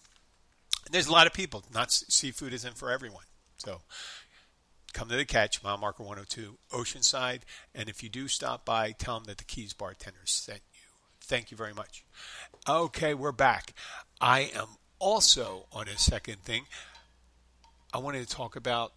And 0.86 0.94
there's 0.94 1.08
a 1.08 1.12
lot 1.12 1.26
of 1.26 1.34
people. 1.34 1.64
Not 1.72 1.92
seafood 1.92 2.54
isn't 2.54 2.78
for 2.78 2.90
everyone. 2.90 3.24
So 3.58 3.82
come 4.92 5.08
to 5.08 5.16
the 5.16 5.24
catch, 5.24 5.62
mile 5.62 5.78
marker 5.78 6.02
102, 6.02 6.58
Oceanside. 6.72 7.40
And 7.74 7.88
if 7.88 8.02
you 8.02 8.08
do 8.08 8.28
stop 8.28 8.64
by, 8.64 8.92
tell 8.92 9.16
them 9.18 9.24
that 9.24 9.38
the 9.38 9.44
Keys 9.44 9.72
bartender 9.72 10.20
sent 10.24 10.60
you. 10.72 10.80
Thank 11.20 11.50
you 11.50 11.56
very 11.56 11.74
much. 11.74 12.04
Okay, 12.68 13.14
we're 13.14 13.32
back. 13.32 13.72
I 14.20 14.50
am 14.54 14.68
also 14.98 15.66
on 15.72 15.88
a 15.88 15.98
second 15.98 16.42
thing. 16.42 16.64
I 17.92 17.98
wanted 17.98 18.26
to 18.26 18.34
talk 18.34 18.56
about 18.56 18.92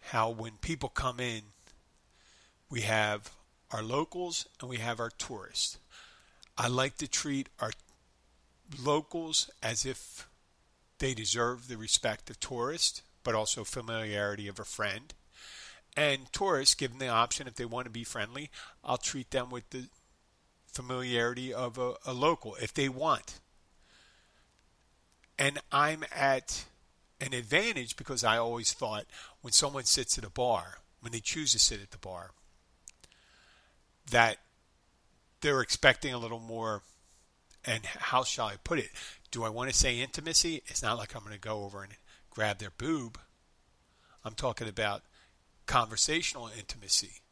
how 0.00 0.30
when 0.30 0.52
people 0.60 0.88
come 0.88 1.20
in, 1.20 1.42
we 2.70 2.82
have 2.82 3.30
our 3.70 3.82
locals 3.82 4.46
and 4.60 4.68
we 4.68 4.78
have 4.78 5.00
our 5.00 5.10
tourists. 5.10 5.78
I 6.56 6.68
like 6.68 6.96
to 6.98 7.08
treat 7.08 7.48
our 7.60 7.72
locals 8.82 9.50
as 9.62 9.84
if 9.84 10.28
they 10.98 11.14
deserve 11.14 11.68
the 11.68 11.76
respect 11.76 12.30
of 12.30 12.40
tourists, 12.40 13.02
but 13.22 13.34
also 13.34 13.64
familiarity 13.64 14.48
of 14.48 14.58
a 14.58 14.64
friend. 14.64 15.12
And 15.96 16.32
tourists, 16.32 16.74
given 16.74 16.98
the 16.98 17.08
option, 17.08 17.46
if 17.46 17.54
they 17.54 17.64
want 17.64 17.84
to 17.86 17.90
be 17.90 18.04
friendly, 18.04 18.50
I'll 18.82 18.96
treat 18.96 19.30
them 19.30 19.50
with 19.50 19.70
the 19.70 19.88
familiarity 20.66 21.54
of 21.54 21.78
a, 21.78 21.94
a 22.04 22.12
local 22.12 22.56
if 22.56 22.74
they 22.74 22.88
want. 22.88 23.40
And 25.38 25.60
I'm 25.70 26.04
at 26.14 26.64
an 27.20 27.32
advantage 27.32 27.96
because 27.96 28.24
I 28.24 28.38
always 28.38 28.72
thought 28.72 29.06
when 29.40 29.52
someone 29.52 29.84
sits 29.84 30.18
at 30.18 30.24
a 30.24 30.30
bar, 30.30 30.78
when 31.00 31.12
they 31.12 31.20
choose 31.20 31.52
to 31.52 31.58
sit 31.58 31.80
at 31.80 31.90
the 31.90 31.98
bar, 31.98 32.30
that 34.10 34.38
they're 35.40 35.60
expecting 35.60 36.12
a 36.12 36.18
little 36.18 36.40
more. 36.40 36.82
And 37.64 37.84
how 37.84 38.24
shall 38.24 38.46
I 38.46 38.56
put 38.62 38.78
it? 38.78 38.90
Do 39.30 39.44
I 39.44 39.48
want 39.48 39.70
to 39.70 39.76
say 39.76 40.00
intimacy? 40.00 40.62
It's 40.66 40.82
not 40.82 40.98
like 40.98 41.14
I'm 41.14 41.22
going 41.22 41.34
to 41.34 41.40
go 41.40 41.64
over 41.64 41.82
and 41.82 41.92
grab 42.30 42.58
their 42.58 42.72
boob. 42.76 43.18
I'm 44.24 44.34
talking 44.34 44.68
about 44.68 45.02
conversational 45.66 46.50
intimacy, 46.56 47.22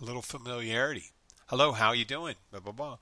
a 0.00 0.04
little 0.04 0.22
familiarity. 0.22 1.12
Hello, 1.46 1.72
how 1.72 1.92
you 1.92 2.04
doing? 2.04 2.36
Blah 2.50 2.60
blah 2.60 2.72
blah. 2.72 2.98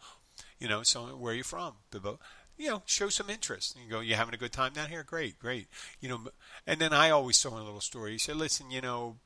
You 0.58 0.68
know, 0.68 0.82
so 0.82 1.02
where 1.16 1.32
are 1.32 1.36
you 1.36 1.42
from? 1.42 1.74
Blah 1.90 2.00
blah. 2.00 2.16
You 2.56 2.70
know, 2.70 2.82
show 2.86 3.08
some 3.08 3.30
interest. 3.30 3.76
You 3.82 3.90
go, 3.90 4.00
you 4.00 4.14
having 4.14 4.34
a 4.34 4.38
good 4.38 4.52
time 4.52 4.72
down 4.74 4.88
here? 4.88 5.02
Great, 5.02 5.38
great. 5.38 5.66
You 6.00 6.08
know, 6.08 6.20
and 6.66 6.80
then 6.80 6.92
I 6.92 7.10
always 7.10 7.44
in 7.44 7.52
a 7.52 7.56
little 7.56 7.80
story. 7.80 8.12
You 8.12 8.18
say, 8.18 8.32
listen, 8.32 8.70
you 8.70 8.80
know, 8.80 9.16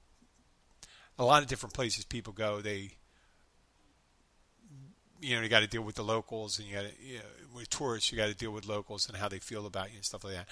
a 1.19 1.25
lot 1.25 1.43
of 1.43 1.49
different 1.49 1.75
places 1.75 2.05
people 2.05 2.33
go, 2.33 2.61
they 2.63 2.93
you 5.21 5.37
know, 5.37 5.43
you 5.43 5.49
got 5.49 5.61
to 5.61 5.67
deal 5.67 5.83
with 5.83 5.97
the 5.97 6.05
locals, 6.05 6.59
and 6.59 6.69
you 6.69 6.75
got 6.75 6.83
to, 6.83 6.93
you 7.03 7.17
know, 7.17 7.25
with 7.55 7.69
tourists, 7.71 8.13
you 8.13 8.19
got 8.19 8.29
to 8.29 8.35
deal 8.35 8.53
with 8.53 8.67
locals 8.67 9.09
and 9.09 9.17
how 9.17 9.29
they 9.29 9.39
feel 9.39 9.67
about 9.67 9.91
you 9.91 9.97
and 9.97 10.05
stuff 10.05 10.25
like 10.25 10.35
that. 10.35 10.49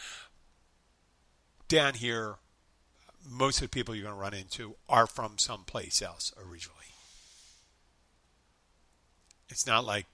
Down 1.69 1.95
here, 1.95 2.37
most 3.29 3.59
of 3.59 3.63
the 3.63 3.69
people 3.69 3.95
you're 3.95 4.05
going 4.05 4.17
to 4.17 4.21
run 4.21 4.35
into 4.35 4.77
are 4.89 5.07
from 5.07 5.39
someplace 5.39 6.03
else 6.03 6.33
originally. 6.39 6.77
It's 9.49 9.67
not 9.67 9.85
like 9.85 10.07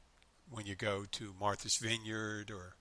when 0.51 0.67
you 0.67 0.75
go 0.75 1.05
to 1.11 1.35
Martha's 1.39 1.77
Vineyard 1.77 2.51
or 2.51 2.77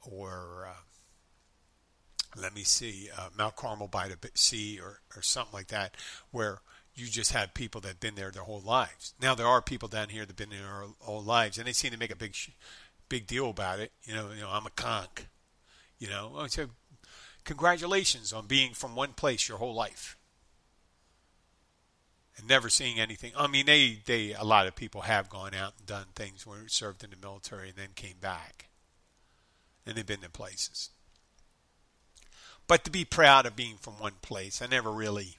or 0.00 0.66
uh, 0.68 2.40
let 2.40 2.54
me 2.54 2.62
see 2.62 3.08
uh, 3.16 3.28
Mount 3.36 3.56
Carmel 3.56 3.88
by 3.88 4.08
the 4.08 4.16
sea 4.34 4.80
or 4.80 5.00
or 5.14 5.22
something 5.22 5.52
like 5.52 5.68
that, 5.68 5.94
where 6.30 6.60
you 6.94 7.06
just 7.06 7.32
have 7.32 7.54
people 7.54 7.80
that've 7.80 8.00
been 8.00 8.14
there 8.14 8.30
their 8.30 8.42
whole 8.42 8.60
lives. 8.60 9.14
Now 9.20 9.34
there 9.34 9.46
are 9.46 9.62
people 9.62 9.88
down 9.88 10.08
here 10.08 10.22
that've 10.22 10.36
been 10.36 10.50
there 10.50 10.60
their 10.60 10.86
whole 11.00 11.22
lives, 11.22 11.58
and 11.58 11.66
they 11.66 11.72
seem 11.72 11.92
to 11.92 11.98
make 11.98 12.12
a 12.12 12.16
big 12.16 12.34
big 13.08 13.26
deal 13.26 13.50
about 13.50 13.80
it. 13.80 13.92
You 14.04 14.14
know, 14.14 14.30
you 14.34 14.40
know, 14.40 14.50
I'm 14.50 14.66
a 14.66 14.70
conch. 14.70 15.26
You 15.98 16.08
know, 16.08 16.46
so 16.48 16.68
congratulations 17.48 18.30
on 18.30 18.46
being 18.46 18.74
from 18.74 18.94
one 18.94 19.14
place 19.14 19.48
your 19.48 19.56
whole 19.56 19.72
life 19.72 20.18
and 22.36 22.46
never 22.46 22.68
seeing 22.68 23.00
anything. 23.00 23.32
I 23.34 23.46
mean, 23.46 23.64
they 23.64 24.00
they 24.04 24.34
a 24.34 24.44
lot 24.44 24.66
of 24.66 24.76
people 24.76 25.00
have 25.00 25.30
gone 25.30 25.54
out 25.54 25.72
and 25.78 25.86
done 25.86 26.08
things 26.14 26.46
where 26.46 26.68
served 26.68 27.02
in 27.02 27.08
the 27.08 27.16
military 27.16 27.70
and 27.70 27.78
then 27.78 27.88
came 27.94 28.18
back, 28.20 28.68
and 29.86 29.96
they've 29.96 30.04
been 30.04 30.20
to 30.20 30.28
places. 30.28 30.90
But 32.66 32.84
to 32.84 32.90
be 32.90 33.06
proud 33.06 33.46
of 33.46 33.56
being 33.56 33.76
from 33.78 33.94
one 33.94 34.16
place, 34.20 34.60
I 34.60 34.66
never 34.66 34.92
really 34.92 35.38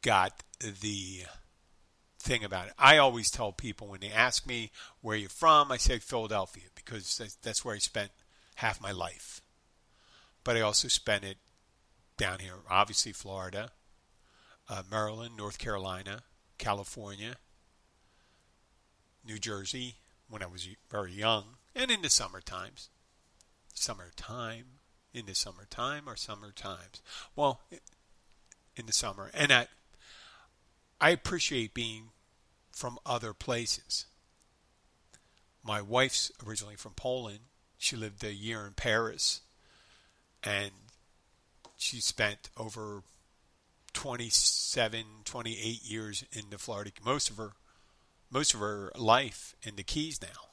got 0.00 0.44
the 0.60 1.24
thing 2.20 2.44
about 2.44 2.68
it. 2.68 2.74
I 2.78 2.98
always 2.98 3.32
tell 3.32 3.50
people 3.50 3.88
when 3.88 3.98
they 3.98 4.12
ask 4.12 4.46
me 4.46 4.70
where 5.00 5.16
you're 5.16 5.28
from, 5.28 5.72
I 5.72 5.76
say 5.76 5.98
Philadelphia 5.98 6.68
because 6.76 7.20
that's 7.42 7.64
where 7.64 7.74
I 7.74 7.78
spent 7.78 8.12
half 8.54 8.80
my 8.80 8.92
life. 8.92 9.40
But 10.48 10.56
I 10.56 10.62
also 10.62 10.88
spent 10.88 11.24
it 11.24 11.36
down 12.16 12.38
here, 12.38 12.54
obviously 12.70 13.12
Florida, 13.12 13.72
uh, 14.66 14.82
Maryland, 14.90 15.36
North 15.36 15.58
Carolina, 15.58 16.22
California, 16.56 17.36
New 19.22 19.38
Jersey 19.38 19.96
when 20.26 20.42
I 20.42 20.46
was 20.46 20.66
very 20.90 21.12
young, 21.12 21.58
and 21.74 21.90
in 21.90 22.00
the 22.00 22.08
summer 22.08 22.40
times. 22.40 22.88
Summertime, 23.74 24.78
in 25.12 25.26
the 25.26 25.34
summertime 25.34 26.08
or 26.08 26.16
summer 26.16 26.50
times. 26.50 27.02
Well, 27.36 27.60
in 28.74 28.86
the 28.86 28.94
summer. 28.94 29.30
And 29.34 29.52
I, 29.52 29.66
I 30.98 31.10
appreciate 31.10 31.74
being 31.74 32.04
from 32.72 32.98
other 33.04 33.34
places. 33.34 34.06
My 35.62 35.82
wife's 35.82 36.32
originally 36.42 36.76
from 36.76 36.94
Poland. 36.94 37.40
She 37.76 37.96
lived 37.96 38.24
a 38.24 38.32
year 38.32 38.66
in 38.66 38.72
Paris 38.72 39.42
and 40.42 40.70
she 41.76 42.00
spent 42.00 42.50
over 42.56 43.02
27, 43.92 45.04
28 45.24 45.82
years 45.84 46.24
in 46.32 46.50
the 46.50 46.58
Florida, 46.58 46.90
most 47.04 47.30
of 47.30 47.36
her, 47.36 47.52
most 48.30 48.54
of 48.54 48.60
her 48.60 48.92
life 48.96 49.54
in 49.62 49.76
the 49.76 49.82
Keys 49.82 50.20
now. 50.20 50.50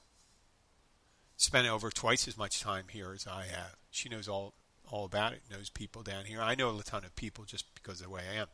Spent 1.37 1.67
over 1.67 1.89
twice 1.89 2.27
as 2.27 2.37
much 2.37 2.61
time 2.61 2.85
here 2.89 3.11
as 3.13 3.27
I 3.27 3.43
have. 3.43 3.75
She 3.91 4.07
knows 4.07 4.27
all, 4.27 4.53
all 4.89 5.05
about 5.05 5.33
it, 5.33 5.41
knows 5.51 5.69
people 5.69 6.01
down 6.01 6.25
here. 6.25 6.41
I 6.41 6.55
know 6.55 6.77
a 6.77 6.83
ton 6.83 7.03
of 7.03 7.15
people 7.15 7.43
just 7.43 7.65
because 7.75 7.99
of 7.99 8.07
the 8.07 8.13
way 8.13 8.21
I 8.31 8.39
am. 8.39 8.47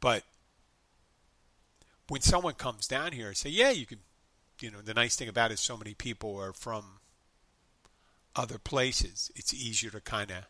But 0.00 0.24
when 2.08 2.20
someone 2.20 2.54
comes 2.54 2.86
down 2.86 3.12
here 3.12 3.28
and 3.28 3.36
say, 3.36 3.48
yeah, 3.48 3.70
you 3.70 3.86
can, 3.86 3.98
you 4.60 4.70
know, 4.70 4.82
the 4.82 4.94
nice 4.94 5.16
thing 5.16 5.28
about 5.28 5.50
it 5.50 5.54
is 5.54 5.60
so 5.60 5.76
many 5.76 5.94
people 5.94 6.36
are 6.38 6.52
from 6.52 6.84
other 8.34 8.58
places. 8.58 9.30
It's 9.34 9.54
easier 9.54 9.90
to 9.90 10.00
kind 10.00 10.30
of 10.30 10.44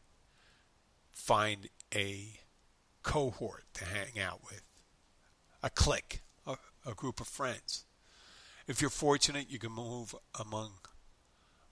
find 1.12 1.68
a 1.94 2.40
cohort 3.02 3.64
to 3.74 3.84
hang 3.84 4.20
out 4.20 4.40
with, 4.44 4.62
a 5.62 5.70
clique, 5.70 6.22
a, 6.46 6.56
a 6.86 6.94
group 6.94 7.20
of 7.20 7.28
friends. 7.28 7.84
If 8.66 8.80
you're 8.80 8.90
fortunate, 8.90 9.50
you 9.50 9.58
can 9.58 9.72
move 9.72 10.14
among 10.38 10.72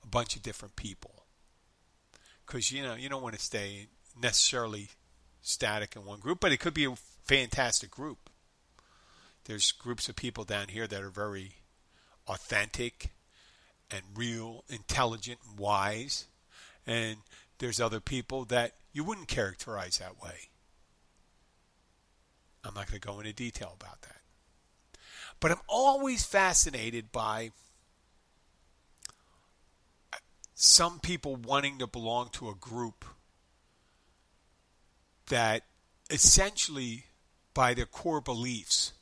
a 0.03 0.07
bunch 0.07 0.37
of 0.37 0.43
different 0.43 0.77
people 0.77 1.25
because 2.47 2.73
you 2.73 2.83
know 2.83 2.95
you 2.95 3.09
don't 3.09 3.23
want 3.23 3.37
to 3.37 3.41
stay 3.41 3.87
necessarily 4.21 4.89
static 5.41 5.95
in 5.95 6.05
one 6.05 6.21
group, 6.21 6.41
but 6.41 6.53
it 6.53 6.59
could 6.59 6.75
be 6.75 6.85
a 6.85 6.97
fantastic 7.25 7.91
group. 7.91 8.29
There's 9.45 9.73
groups 9.73 10.09
of 10.09 10.17
people 10.17 10.45
down 10.45 10.69
here 10.69 10.87
that 10.87 11.03
are 11.03 11.11
very 11.11 11.57
authentic 12.27 13.13
and 13.91 14.03
real, 14.15 14.65
intelligent, 14.69 15.39
and 15.49 15.59
wise, 15.59 16.27
and 16.87 17.19
there's 17.59 17.81
other 17.81 18.01
people 18.01 18.45
that 18.47 18.73
you 18.93 19.05
wouldn't 19.05 19.29
characterize 19.29 19.99
that 19.99 20.21
way. 20.23 20.49
I'm 22.65 22.75
not 22.75 22.89
going 22.89 23.01
to 23.01 23.07
go 23.07 23.21
into 23.21 23.33
detail 23.33 23.77
about 23.81 24.03
that. 24.03 24.21
But 25.41 25.53
I'm 25.53 25.61
always 25.69 26.25
fascinated 26.25 27.11
by 27.13 27.53
some 30.55 31.01
people 31.01 31.37
wanting 31.37 31.79
to 31.79 31.87
belong 31.87 32.29
to 32.33 32.51
a 32.51 32.55
group 32.55 33.07
that 35.29 35.63
essentially, 36.11 37.05
by 37.55 37.73
their 37.73 37.87
core 37.87 38.21
beliefs, 38.21 38.93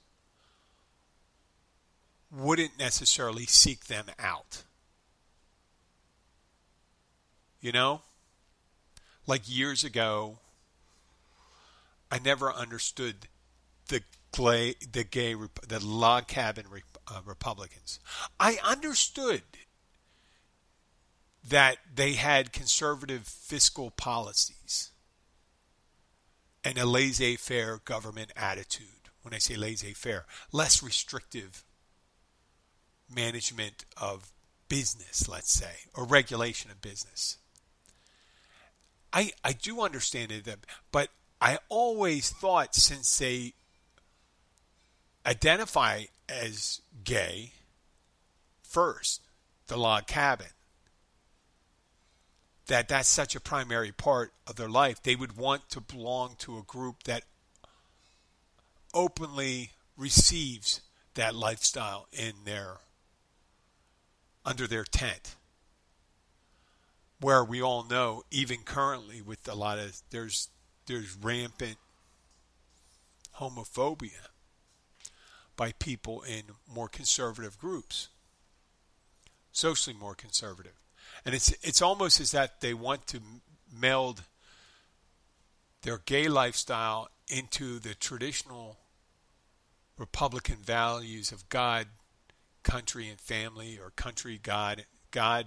wouldn't 2.30 2.78
necessarily 2.78 3.46
seek 3.46 3.86
them 3.86 4.06
out. 4.20 4.62
You 7.60 7.72
know? 7.72 8.02
Like 9.26 9.42
years 9.44 9.84
ago, 9.84 10.38
I 12.10 12.18
never 12.18 12.52
understood 12.52 13.28
the 13.88 14.02
gay, 14.32 14.74
the 14.92 15.04
gay, 15.04 15.34
the 15.66 15.84
log 15.84 16.28
cabin 16.28 16.66
uh, 17.06 17.20
Republicans. 17.24 18.00
I 18.38 18.58
understood 18.64 19.42
that 21.46 21.78
they 21.94 22.12
had 22.12 22.52
conservative 22.52 23.26
fiscal 23.26 23.90
policies 23.90 24.90
and 26.64 26.78
a 26.78 26.86
laissez-faire 26.86 27.80
government 27.84 28.32
attitude. 28.36 28.86
When 29.22 29.34
I 29.34 29.38
say 29.38 29.56
laissez-faire, 29.56 30.26
less 30.52 30.82
restrictive 30.82 31.64
management 33.14 33.84
of 34.00 34.32
business, 34.68 35.28
let's 35.28 35.52
say, 35.52 35.72
or 35.94 36.04
regulation 36.04 36.70
of 36.70 36.80
business. 36.80 37.38
I 39.12 39.32
I 39.42 39.52
do 39.52 39.80
understand 39.80 40.32
it, 40.32 40.46
but 40.92 41.08
I 41.40 41.58
always 41.68 42.30
thought 42.30 42.74
since 42.74 43.18
they 43.18 43.54
identify 45.24 46.04
as 46.28 46.80
gay 47.04 47.52
first, 48.62 49.22
the 49.66 49.76
log 49.76 50.06
cabin, 50.06 50.48
that 52.66 52.88
that's 52.88 53.08
such 53.08 53.34
a 53.34 53.40
primary 53.40 53.92
part 53.92 54.32
of 54.46 54.56
their 54.56 54.68
life. 54.68 55.02
They 55.02 55.16
would 55.16 55.36
want 55.36 55.68
to 55.70 55.80
belong 55.80 56.36
to 56.40 56.58
a 56.58 56.62
group 56.62 57.04
that 57.04 57.24
openly 58.92 59.72
receives 59.96 60.80
that 61.14 61.34
lifestyle 61.34 62.06
in 62.12 62.32
their 62.44 62.78
under 64.44 64.66
their 64.66 64.84
tent. 64.84 65.36
Where 67.20 67.44
we 67.44 67.62
all 67.62 67.84
know, 67.84 68.22
even 68.30 68.58
currently, 68.58 69.20
with 69.20 69.48
a 69.48 69.54
lot 69.54 69.78
of 69.78 70.00
there's 70.10 70.48
there's 70.86 71.16
rampant 71.16 71.76
homophobia 73.38 74.28
by 75.56 75.72
people 75.72 76.22
in 76.22 76.42
more 76.72 76.88
conservative 76.88 77.58
groups, 77.58 78.08
socially 79.52 79.96
more 79.96 80.14
conservative, 80.14 80.78
and 81.24 81.34
it's 81.34 81.50
it's 81.62 81.82
almost 81.82 82.20
as 82.20 82.32
that 82.32 82.60
they 82.60 82.74
want 82.74 83.06
to 83.08 83.20
meld 83.72 84.22
their 85.82 85.98
gay 85.98 86.28
lifestyle 86.28 87.08
into 87.28 87.78
the 87.78 87.94
traditional 87.94 88.78
Republican 89.96 90.56
values 90.56 91.32
of 91.32 91.48
God, 91.48 91.86
country, 92.62 93.08
and 93.08 93.20
family, 93.20 93.78
or 93.78 93.90
country, 93.90 94.38
God, 94.42 94.86
God, 95.10 95.46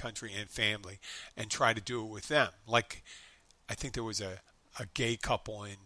country, 0.00 0.32
and 0.38 0.50
family, 0.50 0.98
and 1.36 1.50
try 1.50 1.74
to 1.74 1.80
do 1.80 2.02
it 2.02 2.10
with 2.10 2.28
them. 2.28 2.50
Like, 2.66 3.02
I 3.68 3.74
think 3.74 3.94
there 3.94 4.04
was 4.04 4.20
a, 4.20 4.40
a 4.78 4.86
gay 4.94 5.16
couple 5.16 5.64
in 5.64 5.76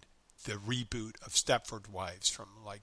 the 0.45 0.53
reboot 0.53 1.15
of 1.25 1.33
Stepford 1.33 1.89
Wives 1.89 2.31
from 2.31 2.49
like 2.65 2.83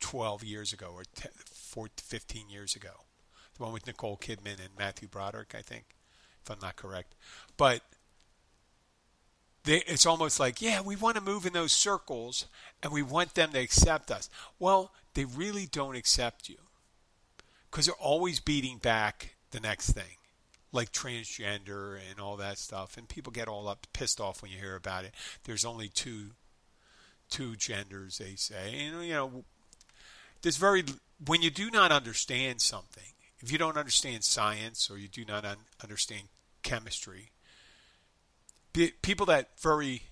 12 0.00 0.44
years 0.44 0.72
ago 0.72 0.90
or 0.94 1.04
10, 1.14 1.32
14, 1.44 1.92
15 1.96 2.50
years 2.50 2.76
ago. 2.76 3.04
The 3.56 3.62
one 3.62 3.72
with 3.72 3.86
Nicole 3.86 4.16
Kidman 4.16 4.60
and 4.60 4.76
Matthew 4.78 5.08
Broderick, 5.08 5.54
I 5.56 5.62
think, 5.62 5.84
if 6.44 6.50
I'm 6.50 6.58
not 6.60 6.76
correct. 6.76 7.14
But 7.56 7.80
they, 9.64 9.78
it's 9.86 10.06
almost 10.06 10.38
like, 10.38 10.60
yeah, 10.60 10.80
we 10.80 10.96
want 10.96 11.16
to 11.16 11.22
move 11.22 11.46
in 11.46 11.52
those 11.52 11.72
circles 11.72 12.46
and 12.82 12.92
we 12.92 13.02
want 13.02 13.34
them 13.34 13.52
to 13.52 13.58
accept 13.58 14.10
us. 14.10 14.28
Well, 14.58 14.92
they 15.14 15.24
really 15.24 15.66
don't 15.66 15.96
accept 15.96 16.48
you 16.48 16.56
because 17.70 17.86
they're 17.86 17.94
always 17.94 18.38
beating 18.40 18.78
back 18.78 19.36
the 19.50 19.60
next 19.60 19.90
thing, 19.90 20.16
like 20.76 20.92
transgender 20.92 21.98
and 22.10 22.20
all 22.20 22.36
that 22.36 22.58
stuff. 22.58 22.96
And 22.96 23.08
people 23.08 23.32
get 23.32 23.48
all 23.48 23.68
up 23.68 23.86
pissed 23.92 24.20
off 24.20 24.42
when 24.42 24.50
you 24.50 24.58
hear 24.58 24.76
about 24.76 25.04
it. 25.04 25.14
There's 25.44 25.64
only 25.64 25.88
two 25.88 26.32
two 27.28 27.56
genders, 27.56 28.18
they 28.18 28.36
say. 28.36 28.86
And 28.86 29.04
you 29.04 29.14
know, 29.14 29.44
there's 30.42 30.58
very 30.58 30.84
when 31.24 31.42
you 31.42 31.50
do 31.50 31.70
not 31.70 31.90
understand 31.90 32.60
something, 32.60 33.14
if 33.40 33.50
you 33.50 33.58
don't 33.58 33.76
understand 33.76 34.22
science 34.22 34.90
or 34.90 34.98
you 34.98 35.08
do 35.08 35.24
not 35.24 35.44
un- 35.44 35.56
understand 35.82 36.22
chemistry, 36.62 37.30
people 39.02 39.26
that 39.26 39.48
very 39.58 40.02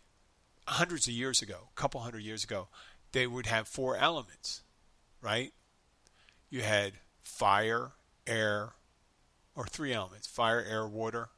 hundreds 0.67 1.07
of 1.07 1.13
years 1.13 1.43
ago, 1.43 1.69
a 1.77 1.81
couple 1.81 2.01
hundred 2.01 2.23
years 2.23 2.43
ago, 2.45 2.69
they 3.13 3.27
would 3.27 3.47
have 3.47 3.69
four 3.69 3.97
elements, 3.97 4.63
right? 5.21 5.53
You 6.49 6.63
had 6.63 6.95
fire, 7.23 7.93
air, 8.27 8.71
or 9.55 9.67
three 9.67 9.93
elements: 9.93 10.27
fire, 10.27 10.65
air, 10.69 10.87
water. 10.87 11.29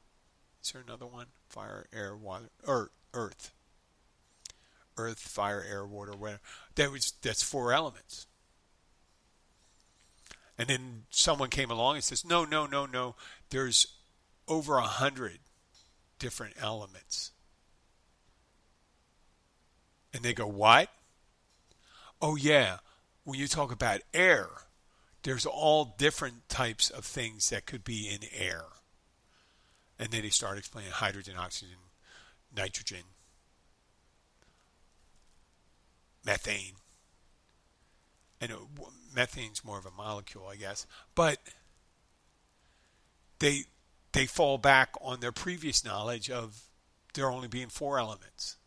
Is 0.62 0.72
there 0.72 0.82
another 0.82 1.06
one? 1.06 1.26
Fire, 1.48 1.86
air, 1.92 2.16
water, 2.16 2.50
or 2.66 2.90
earth. 3.14 3.52
Earth, 4.98 5.18
fire, 5.18 5.64
air, 5.68 5.86
water, 5.86 6.16
whatever. 6.16 6.40
That 6.74 6.90
was 6.90 7.12
that's 7.22 7.42
four 7.42 7.72
elements. 7.72 8.26
And 10.58 10.68
then 10.68 11.02
someone 11.10 11.50
came 11.50 11.70
along 11.70 11.96
and 11.96 12.04
says, 12.04 12.24
"No, 12.24 12.44
no, 12.44 12.66
no, 12.66 12.86
no. 12.86 13.14
There's 13.50 13.86
over 14.48 14.78
a 14.78 14.82
hundred 14.82 15.40
different 16.18 16.54
elements. 16.60 17.32
And 20.12 20.22
they 20.22 20.32
go, 20.32 20.46
What? 20.46 20.88
Oh, 22.20 22.36
yeah. 22.36 22.78
When 23.24 23.38
you 23.38 23.48
talk 23.48 23.72
about 23.72 24.00
air, 24.14 24.48
there's 25.26 25.44
all 25.44 25.96
different 25.98 26.48
types 26.48 26.88
of 26.88 27.04
things 27.04 27.50
that 27.50 27.66
could 27.66 27.82
be 27.82 28.08
in 28.08 28.20
air. 28.32 28.62
And 29.98 30.10
then 30.10 30.22
he 30.22 30.30
started 30.30 30.60
explaining 30.60 30.92
hydrogen, 30.92 31.34
oxygen, 31.36 31.78
nitrogen, 32.56 33.02
methane. 36.24 36.74
And 38.40 38.52
methane's 39.12 39.64
more 39.64 39.80
of 39.80 39.84
a 39.84 39.90
molecule, 39.90 40.46
I 40.46 40.54
guess. 40.54 40.86
But 41.16 41.38
they 43.40 43.64
they 44.12 44.26
fall 44.26 44.58
back 44.58 44.90
on 45.00 45.18
their 45.18 45.32
previous 45.32 45.84
knowledge 45.84 46.30
of 46.30 46.68
there 47.14 47.32
only 47.32 47.48
being 47.48 47.68
four 47.68 47.98
elements. 47.98 48.58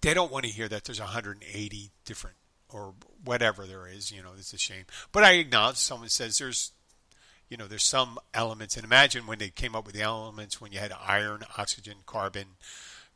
They 0.00 0.14
don't 0.14 0.32
want 0.32 0.46
to 0.46 0.50
hear 0.50 0.68
that 0.68 0.84
there's 0.84 1.00
180 1.00 1.90
different 2.06 2.36
or 2.74 2.92
whatever 3.24 3.66
there 3.66 3.86
is. 3.86 4.10
You 4.10 4.22
know, 4.22 4.32
it's 4.36 4.52
a 4.52 4.58
shame. 4.58 4.84
But 5.12 5.22
I 5.22 5.32
acknowledge 5.34 5.76
someone 5.76 6.08
says 6.08 6.38
there's, 6.38 6.72
you 7.48 7.56
know, 7.56 7.68
there's 7.68 7.84
some 7.84 8.18
elements. 8.34 8.76
And 8.76 8.84
imagine 8.84 9.26
when 9.26 9.38
they 9.38 9.48
came 9.48 9.76
up 9.76 9.86
with 9.86 9.94
the 9.94 10.02
elements 10.02 10.60
when 10.60 10.72
you 10.72 10.80
had 10.80 10.92
iron, 10.92 11.44
oxygen, 11.56 11.98
carbon, 12.04 12.56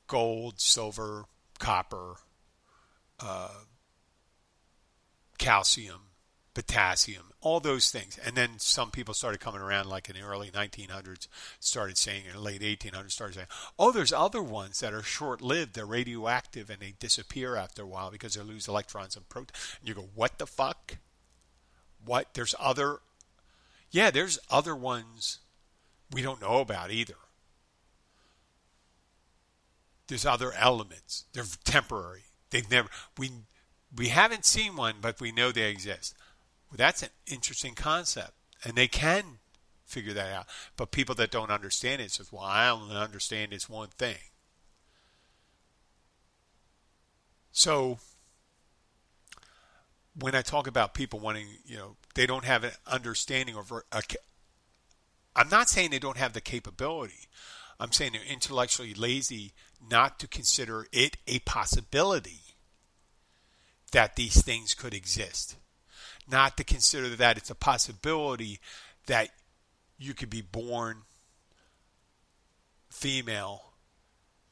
gold, 0.07 0.61
silver, 0.61 1.25
copper, 1.59 2.15
uh, 3.19 3.65
calcium, 5.39 6.03
potassium, 6.59 7.31
all 7.41 7.61
those 7.61 7.89
things. 7.93 8.19
And 8.19 8.35
then 8.35 8.59
some 8.59 8.91
people 8.91 9.15
started 9.15 9.39
coming 9.39 9.61
around, 9.61 9.89
like 9.89 10.09
in 10.11 10.17
the 10.17 10.23
early 10.23 10.51
1900s, 10.51 11.29
started 11.61 11.97
saying, 11.97 12.25
in 12.27 12.33
the 12.33 12.41
late 12.41 12.63
1800s, 12.63 13.13
started 13.13 13.35
saying, 13.35 13.47
oh, 13.79 13.93
there's 13.93 14.13
other 14.13 14.43
ones 14.43 14.81
that 14.81 14.93
are 14.93 15.05
short 15.05 15.41
lived, 15.41 15.77
they're 15.77 15.87
radioactive, 15.87 16.69
and 16.69 16.81
they 16.81 16.95
disappear 16.99 17.55
after 17.55 17.83
a 17.83 17.87
while 17.87 18.11
because 18.11 18.35
they 18.35 18.43
lose 18.43 18.67
electrons 18.67 19.15
and 19.15 19.29
protons. 19.29 19.57
And 19.79 19.89
you 19.89 19.95
go, 19.95 20.09
what 20.17 20.39
the 20.39 20.49
fuck? 20.49 20.97
What? 22.05 22.35
There's 22.35 22.57
other. 22.59 22.99
Yeah, 23.93 24.11
there's 24.11 24.41
other 24.51 24.75
ones 24.75 25.39
we 26.11 26.23
don't 26.23 26.43
know 26.43 26.59
about 26.59 26.91
either. 26.91 27.15
There's 30.09 30.27
other 30.27 30.53
elements. 30.55 31.27
They're 31.33 31.45
temporary. 31.65 32.25
They've 32.51 32.69
never 32.69 32.89
we 33.17 33.31
we 33.95 34.09
haven't 34.09 34.45
seen 34.45 34.75
one, 34.75 34.97
but 35.01 35.21
we 35.21 35.31
know 35.31 35.53
they 35.53 35.71
exist. 35.71 36.17
Well, 36.71 36.77
that's 36.77 37.03
an 37.03 37.11
interesting 37.27 37.75
concept, 37.75 38.33
and 38.65 38.75
they 38.75 38.89
can 38.89 39.39
figure 39.85 40.13
that 40.13 40.33
out. 40.33 40.47
But 40.77 40.91
people 40.91 41.15
that 41.15 41.31
don't 41.31 41.51
understand 41.51 42.03
it 42.03 42.13
says, 42.13 42.31
"Well, 42.31 42.45
I 42.45 42.69
only 42.69 42.97
understand 42.97 43.53
this 43.53 43.69
one 43.69 43.89
thing." 43.89 44.19
So 47.53 47.99
when 50.15 50.35
I 50.35 50.43
talk 50.43 50.67
about 50.67 50.95
people 50.95 51.21
wanting, 51.21 51.59
you 51.65 51.77
know, 51.77 51.97
they 52.15 52.27
don't 52.27 52.45
have 52.45 52.65
an 52.65 52.73
understanding 52.87 53.57
of 53.57 53.73
I'm 55.35 55.49
not 55.49 55.69
saying 55.69 55.91
they 55.91 55.99
don't 55.99 56.17
have 56.17 56.33
the 56.33 56.41
capability. 56.41 57.29
I'm 57.81 57.93
saying 57.93 58.13
they're 58.13 58.23
intellectually 58.23 58.93
lazy 58.93 59.55
not 59.81 60.19
to 60.19 60.27
consider 60.27 60.89
it 60.93 61.17
a 61.29 61.39
possibility 61.41 62.57
that 63.93 64.17
these 64.17 64.43
things 64.43 64.75
could 64.75 64.93
exist 64.93 65.57
not 66.31 66.57
to 66.57 66.65
consider 66.65 67.09
that 67.11 67.37
it's 67.37 67.51
a 67.51 67.55
possibility 67.55 68.61
that 69.07 69.31
you 69.99 70.15
could 70.15 70.31
be 70.31 70.43
born 70.43 71.03
female, 72.91 73.73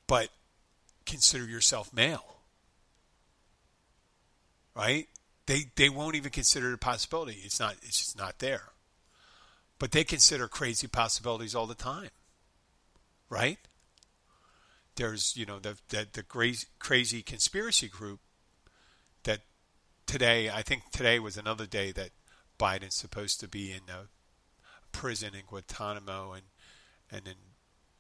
but 0.06 0.28
consider 1.04 1.46
yourself 1.46 1.92
male. 1.92 2.38
Right? 4.74 5.08
They 5.46 5.66
they 5.76 5.88
won't 5.88 6.16
even 6.16 6.30
consider 6.30 6.70
it 6.70 6.74
a 6.74 6.78
possibility. 6.78 7.40
It's 7.44 7.60
not 7.60 7.76
it's 7.82 7.98
just 7.98 8.18
not 8.18 8.40
there. 8.40 8.72
But 9.78 9.92
they 9.92 10.04
consider 10.04 10.48
crazy 10.48 10.86
possibilities 10.86 11.54
all 11.54 11.66
the 11.66 11.74
time. 11.74 12.10
Right? 13.30 13.58
There's, 14.96 15.36
you 15.36 15.46
know, 15.46 15.58
the 15.58 15.76
the, 15.88 16.06
the 16.12 16.22
crazy, 16.22 16.66
crazy 16.78 17.22
conspiracy 17.22 17.88
group 17.88 18.20
today, 20.06 20.50
I 20.50 20.62
think 20.62 20.90
today 20.90 21.18
was 21.18 21.36
another 21.36 21.66
day 21.66 21.92
that 21.92 22.10
Biden's 22.58 22.94
supposed 22.94 23.40
to 23.40 23.48
be 23.48 23.70
in 23.72 23.82
a 23.88 24.08
prison 24.92 25.34
in 25.34 25.42
Guantanamo, 25.46 26.32
and 26.32 26.42
and 27.10 27.24
then 27.24 27.34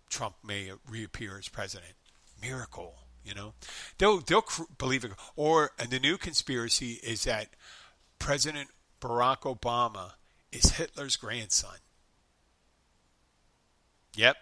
Trump 0.08 0.36
may 0.44 0.72
reappear 0.88 1.38
as 1.38 1.48
president. 1.48 1.92
Miracle, 2.40 2.94
you 3.24 3.34
know. 3.34 3.54
They'll 3.98 4.18
they'll 4.18 4.44
believe 4.78 5.04
it. 5.04 5.12
Or 5.36 5.70
and 5.78 5.90
the 5.90 6.00
new 6.00 6.16
conspiracy 6.16 7.00
is 7.02 7.24
that 7.24 7.48
President 8.18 8.68
Barack 9.00 9.40
Obama 9.40 10.12
is 10.52 10.72
Hitler's 10.72 11.16
grandson. 11.16 11.78
Yep, 14.14 14.36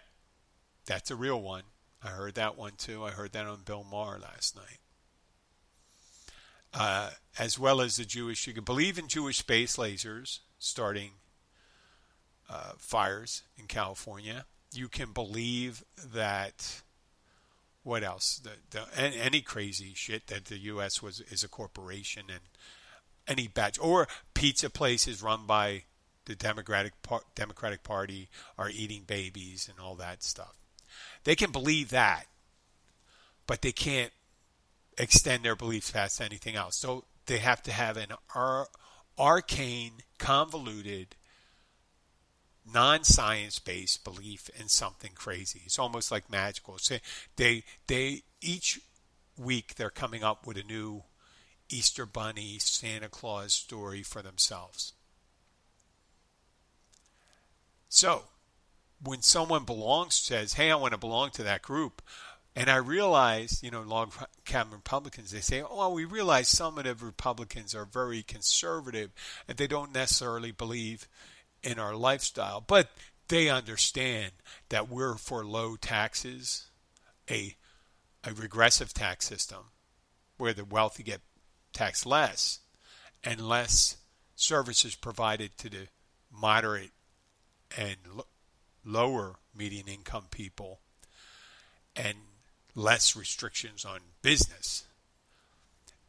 that's 0.85 1.11
a 1.11 1.15
real 1.15 1.41
one. 1.41 1.63
I 2.01 2.09
heard 2.09 2.35
that 2.35 2.57
one 2.57 2.73
too. 2.77 3.03
I 3.03 3.11
heard 3.11 3.33
that 3.33 3.45
on 3.45 3.63
Bill 3.65 3.85
Maher 3.89 4.19
last 4.19 4.55
night 4.55 4.79
uh, 6.75 7.09
as 7.37 7.59
well 7.59 7.81
as 7.81 7.97
the 7.97 8.05
Jewish. 8.05 8.47
You 8.47 8.53
can 8.53 8.63
believe 8.63 8.97
in 8.97 9.07
Jewish 9.07 9.37
space 9.37 9.77
lasers 9.77 10.39
starting 10.59 11.11
uh, 12.49 12.73
fires 12.77 13.43
in 13.57 13.65
California. 13.65 14.45
You 14.73 14.87
can 14.87 15.11
believe 15.11 15.83
that. 16.13 16.81
What 17.83 18.03
else? 18.03 18.39
The, 18.39 18.51
the, 18.71 18.99
any 18.99 19.41
crazy 19.41 19.93
shit 19.93 20.27
that 20.27 20.45
the 20.45 20.57
U.S. 20.57 21.03
was 21.03 21.21
is 21.21 21.43
a 21.43 21.47
corporation 21.47 22.23
and 22.29 22.39
any 23.27 23.47
batch 23.47 23.77
or 23.79 24.07
pizza 24.33 24.71
place 24.71 25.07
is 25.07 25.21
run 25.21 25.45
by 25.45 25.83
the 26.25 26.35
Democratic 26.35 26.93
Democratic 27.35 27.83
Party 27.83 28.29
are 28.57 28.69
eating 28.69 29.03
babies 29.05 29.69
and 29.69 29.79
all 29.79 29.95
that 29.95 30.23
stuff. 30.23 30.55
They 31.23 31.35
can 31.35 31.51
believe 31.51 31.89
that, 31.89 32.25
but 33.47 33.61
they 33.61 33.71
can't 33.71 34.11
extend 34.97 35.43
their 35.43 35.55
beliefs 35.55 35.91
past 35.91 36.21
anything 36.21 36.55
else. 36.55 36.75
So 36.75 37.03
they 37.25 37.39
have 37.39 37.61
to 37.63 37.71
have 37.71 37.97
an 37.97 38.09
ar- 38.33 38.67
arcane, 39.17 40.03
convoluted, 40.17 41.15
non-science 42.65 43.59
based 43.59 44.03
belief 44.03 44.49
in 44.59 44.67
something 44.67 45.11
crazy. 45.13 45.61
It's 45.65 45.79
almost 45.79 46.11
like 46.11 46.29
magical. 46.29 46.77
So 46.77 46.97
they 47.35 47.63
they 47.87 48.23
each 48.41 48.79
week 49.37 49.75
they're 49.75 49.89
coming 49.89 50.23
up 50.23 50.47
with 50.47 50.57
a 50.57 50.63
new 50.63 51.03
Easter 51.69 52.05
bunny 52.05 52.59
Santa 52.59 53.09
Claus 53.09 53.53
story 53.53 54.03
for 54.03 54.21
themselves. 54.21 54.93
So, 57.89 58.23
when 59.01 59.21
someone 59.21 59.63
belongs 59.63 60.15
says, 60.15 60.53
"Hey, 60.53 60.71
I 60.71 60.75
want 60.75 60.91
to 60.93 60.97
belong 60.97 61.31
to 61.31 61.43
that 61.43 61.61
group," 61.61 62.01
and 62.55 62.69
I 62.69 62.77
realize, 62.77 63.61
you 63.61 63.69
know, 63.69 63.81
log 63.81 64.13
cabin 64.45 64.73
Republicans, 64.73 65.31
they 65.31 65.41
say, 65.41 65.61
"Oh, 65.61 65.93
we 65.93 66.05
realize 66.05 66.47
some 66.47 66.77
of 66.77 66.85
the 66.85 66.95
Republicans 66.95 67.75
are 67.75 67.85
very 67.85 68.23
conservative 68.23 69.11
and 69.47 69.57
they 69.57 69.67
don't 69.67 69.91
necessarily 69.91 70.51
believe 70.51 71.07
in 71.61 71.79
our 71.79 71.95
lifestyle, 71.95 72.61
but 72.61 72.89
they 73.27 73.49
understand 73.49 74.31
that 74.69 74.87
we're 74.87 75.15
for 75.15 75.43
low 75.43 75.75
taxes, 75.75 76.67
a 77.29 77.55
a 78.23 78.33
regressive 78.33 78.93
tax 78.93 79.25
system 79.25 79.71
where 80.37 80.53
the 80.53 80.65
wealthy 80.65 81.03
get 81.03 81.21
taxed 81.73 82.05
less 82.05 82.59
and 83.23 83.47
less 83.47 83.97
services 84.35 84.95
provided 84.95 85.57
to 85.57 85.69
the 85.69 85.87
moderate 86.31 86.91
and 87.77 87.97
lower 88.83 89.35
median 89.55 89.87
income 89.87 90.25
people. 90.31 90.79
And 91.95 92.17
less 92.75 93.15
restrictions 93.15 93.85
on 93.85 93.99
business, 94.21 94.83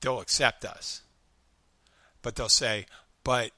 they'll 0.01 0.21
accept 0.21 0.65
us. 0.65 1.03
But 2.23 2.35
they'll 2.35 2.49
say, 2.49 2.87
but 3.23 3.53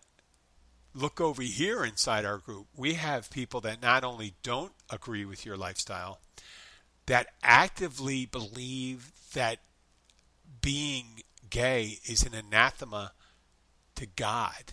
look 0.94 1.21
over 1.21 1.42
here 1.42 1.85
inside 1.85 2.25
our 2.25 2.38
group. 2.38 2.66
We 2.77 2.94
have 2.94 3.31
people 3.31 3.61
that 3.62 3.83
not 3.83 4.05
only 4.05 4.35
don't 4.42 4.73
agree 4.90 5.25
with 5.25 5.47
your 5.47 5.57
lifestyle, 5.57 6.21
that 7.07 7.29
actively 7.42 8.27
believe 8.27 9.12
that 9.33 9.59
being 10.61 11.23
gay 11.49 11.99
is 12.05 12.25
an 12.25 12.35
anathema 12.35 13.12
to 13.94 14.07
God. 14.07 14.73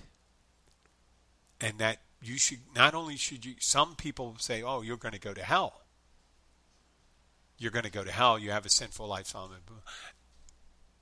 And 1.61 1.79
that 1.79 1.99
you 2.21 2.37
should 2.37 2.59
not 2.75 2.93
only 2.93 3.15
should 3.15 3.45
you 3.45 3.55
some 3.59 3.95
people 3.95 4.35
say, 4.39 4.61
"Oh, 4.61 4.81
you're 4.81 4.97
going 4.97 5.13
to 5.13 5.19
go 5.19 5.33
to 5.33 5.43
hell." 5.43 5.84
You're 7.57 7.71
going 7.71 7.85
to 7.85 7.91
go 7.91 8.03
to 8.03 8.11
hell. 8.11 8.37
You 8.37 8.51
have 8.51 8.65
a 8.65 8.69
sinful 8.69 9.07
lifestyle. 9.07 9.49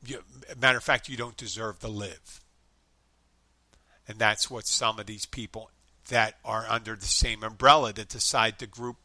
You, 0.06 0.24
matter 0.60 0.78
of 0.78 0.84
fact, 0.84 1.10
you 1.10 1.18
don't 1.18 1.38
deserve 1.38 1.80
to 1.80 1.88
live. 1.88 2.42
And 4.08 4.20
that's 4.20 4.52
what 4.52 4.68
some 4.68 5.00
of 5.00 5.06
these 5.06 5.26
people 5.26 5.72
that 6.10 6.36
are 6.44 6.66
under 6.70 6.96
the 6.96 7.06
same 7.06 7.44
umbrella 7.44 7.94
that 7.94 8.10
decide 8.10 8.60
to 8.60 8.68
group, 8.68 8.98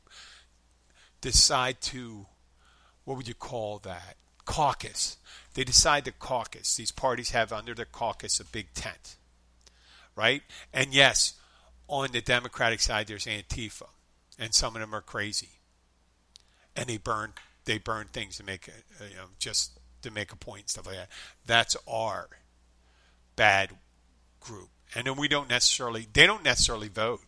decide 1.20 1.80
to, 1.80 2.26
what 3.04 3.16
would 3.16 3.28
you 3.28 3.34
call 3.34 3.78
that? 3.78 4.16
Caucus. 4.44 5.16
They 5.54 5.64
decide 5.64 6.04
to 6.06 6.12
caucus. 6.12 6.76
These 6.76 6.90
parties 6.90 7.30
have 7.30 7.52
under 7.52 7.74
their 7.74 7.84
caucus 7.84 8.40
a 8.40 8.44
big 8.44 8.72
tent, 8.74 9.16
right? 10.16 10.42
And 10.72 10.92
yes, 10.92 11.34
on 11.86 12.10
the 12.12 12.20
Democratic 12.20 12.80
side, 12.80 13.06
there's 13.06 13.26
Antifa, 13.26 13.86
and 14.38 14.54
some 14.54 14.74
of 14.74 14.80
them 14.80 14.94
are 14.94 15.00
crazy, 15.00 15.57
and 16.78 16.86
they 16.86 16.96
burn 16.96 17.32
they 17.64 17.76
burn 17.76 18.06
things 18.12 18.38
to 18.38 18.44
make 18.44 18.68
you 19.00 19.16
know, 19.16 19.26
just 19.38 19.78
to 20.00 20.10
make 20.10 20.32
a 20.32 20.36
point 20.36 20.60
and 20.60 20.70
stuff 20.70 20.86
like 20.86 20.96
that. 20.96 21.08
That's 21.44 21.76
our 21.86 22.28
bad 23.36 23.72
group, 24.40 24.70
and 24.94 25.06
then 25.06 25.16
we 25.16 25.28
don't 25.28 25.50
necessarily 25.50 26.06
they 26.12 26.24
don't 26.24 26.44
necessarily 26.44 26.88
vote, 26.88 27.20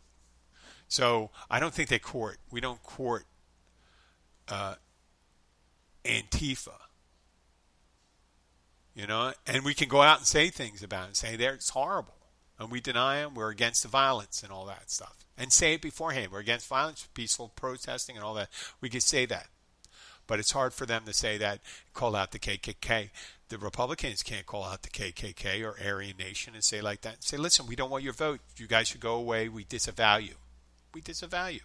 so 0.89 1.31
I 1.51 1.59
don't 1.61 1.75
think 1.75 1.89
they 1.89 1.99
court. 1.99 2.39
We 2.51 2.61
don't 2.61 2.83
court 2.83 3.27
uh, 4.49 4.77
Antifa. 6.05 6.79
You 8.95 9.07
know, 9.07 9.33
and 9.47 9.65
we 9.65 9.73
can 9.73 9.89
go 9.89 10.03
out 10.03 10.19
and 10.19 10.27
say 10.27 10.49
things 10.49 10.83
about 10.83 11.11
it, 11.11 11.17
say 11.17 11.37
there 11.37 11.55
it's 11.55 11.71
horrible 11.71 12.20
and 12.61 12.71
we 12.71 12.81
deny 12.81 13.23
them. 13.23 13.35
We're 13.35 13.51
against 13.51 13.83
the 13.83 13.89
violence 13.89 14.43
and 14.43 14.53
all 14.53 14.67
that 14.67 14.91
stuff. 14.91 15.25
And 15.39 15.51
say 15.51 15.75
it 15.75 15.81
beforehand. 15.81 16.31
We're 16.31 16.41
against 16.41 16.69
violence, 16.69 17.09
peaceful 17.15 17.51
protesting, 17.57 18.17
and 18.17 18.25
all 18.25 18.35
that. 18.35 18.51
We 18.83 18.91
could 18.91 19.03
say 19.03 19.25
that. 19.27 19.47
But 20.27 20.39
it's 20.39 20.53
hard 20.53 20.75
for 20.75 20.85
them 20.85 21.05
to 21.07 21.13
say 21.15 21.39
that, 21.39 21.61
call 21.95 22.15
out 22.15 22.31
the 22.31 22.39
KKK. 22.39 23.11
The 23.49 23.59
Republicans 23.59 24.23
can't 24.23 24.47
call 24.47 24.63
out 24.63 24.83
the 24.83 24.91
KKK 24.91 25.65
or 25.65 25.75
Aryan 25.85 26.19
Nation 26.19 26.55
and 26.55 26.63
say 26.63 26.81
like 26.81 27.01
that. 27.01 27.25
Say, 27.25 27.37
listen, 27.37 27.67
we 27.67 27.75
don't 27.75 27.91
want 27.91 28.05
your 28.05 28.13
vote. 28.13 28.41
You 28.57 28.69
guys 28.69 28.89
should 28.89 29.01
go 29.01 29.15
away. 29.15 29.49
We 29.49 29.65
disavow 29.65 30.19
you. 30.19 30.35
We 30.95 31.01
disavow 31.01 31.47
you. 31.47 31.61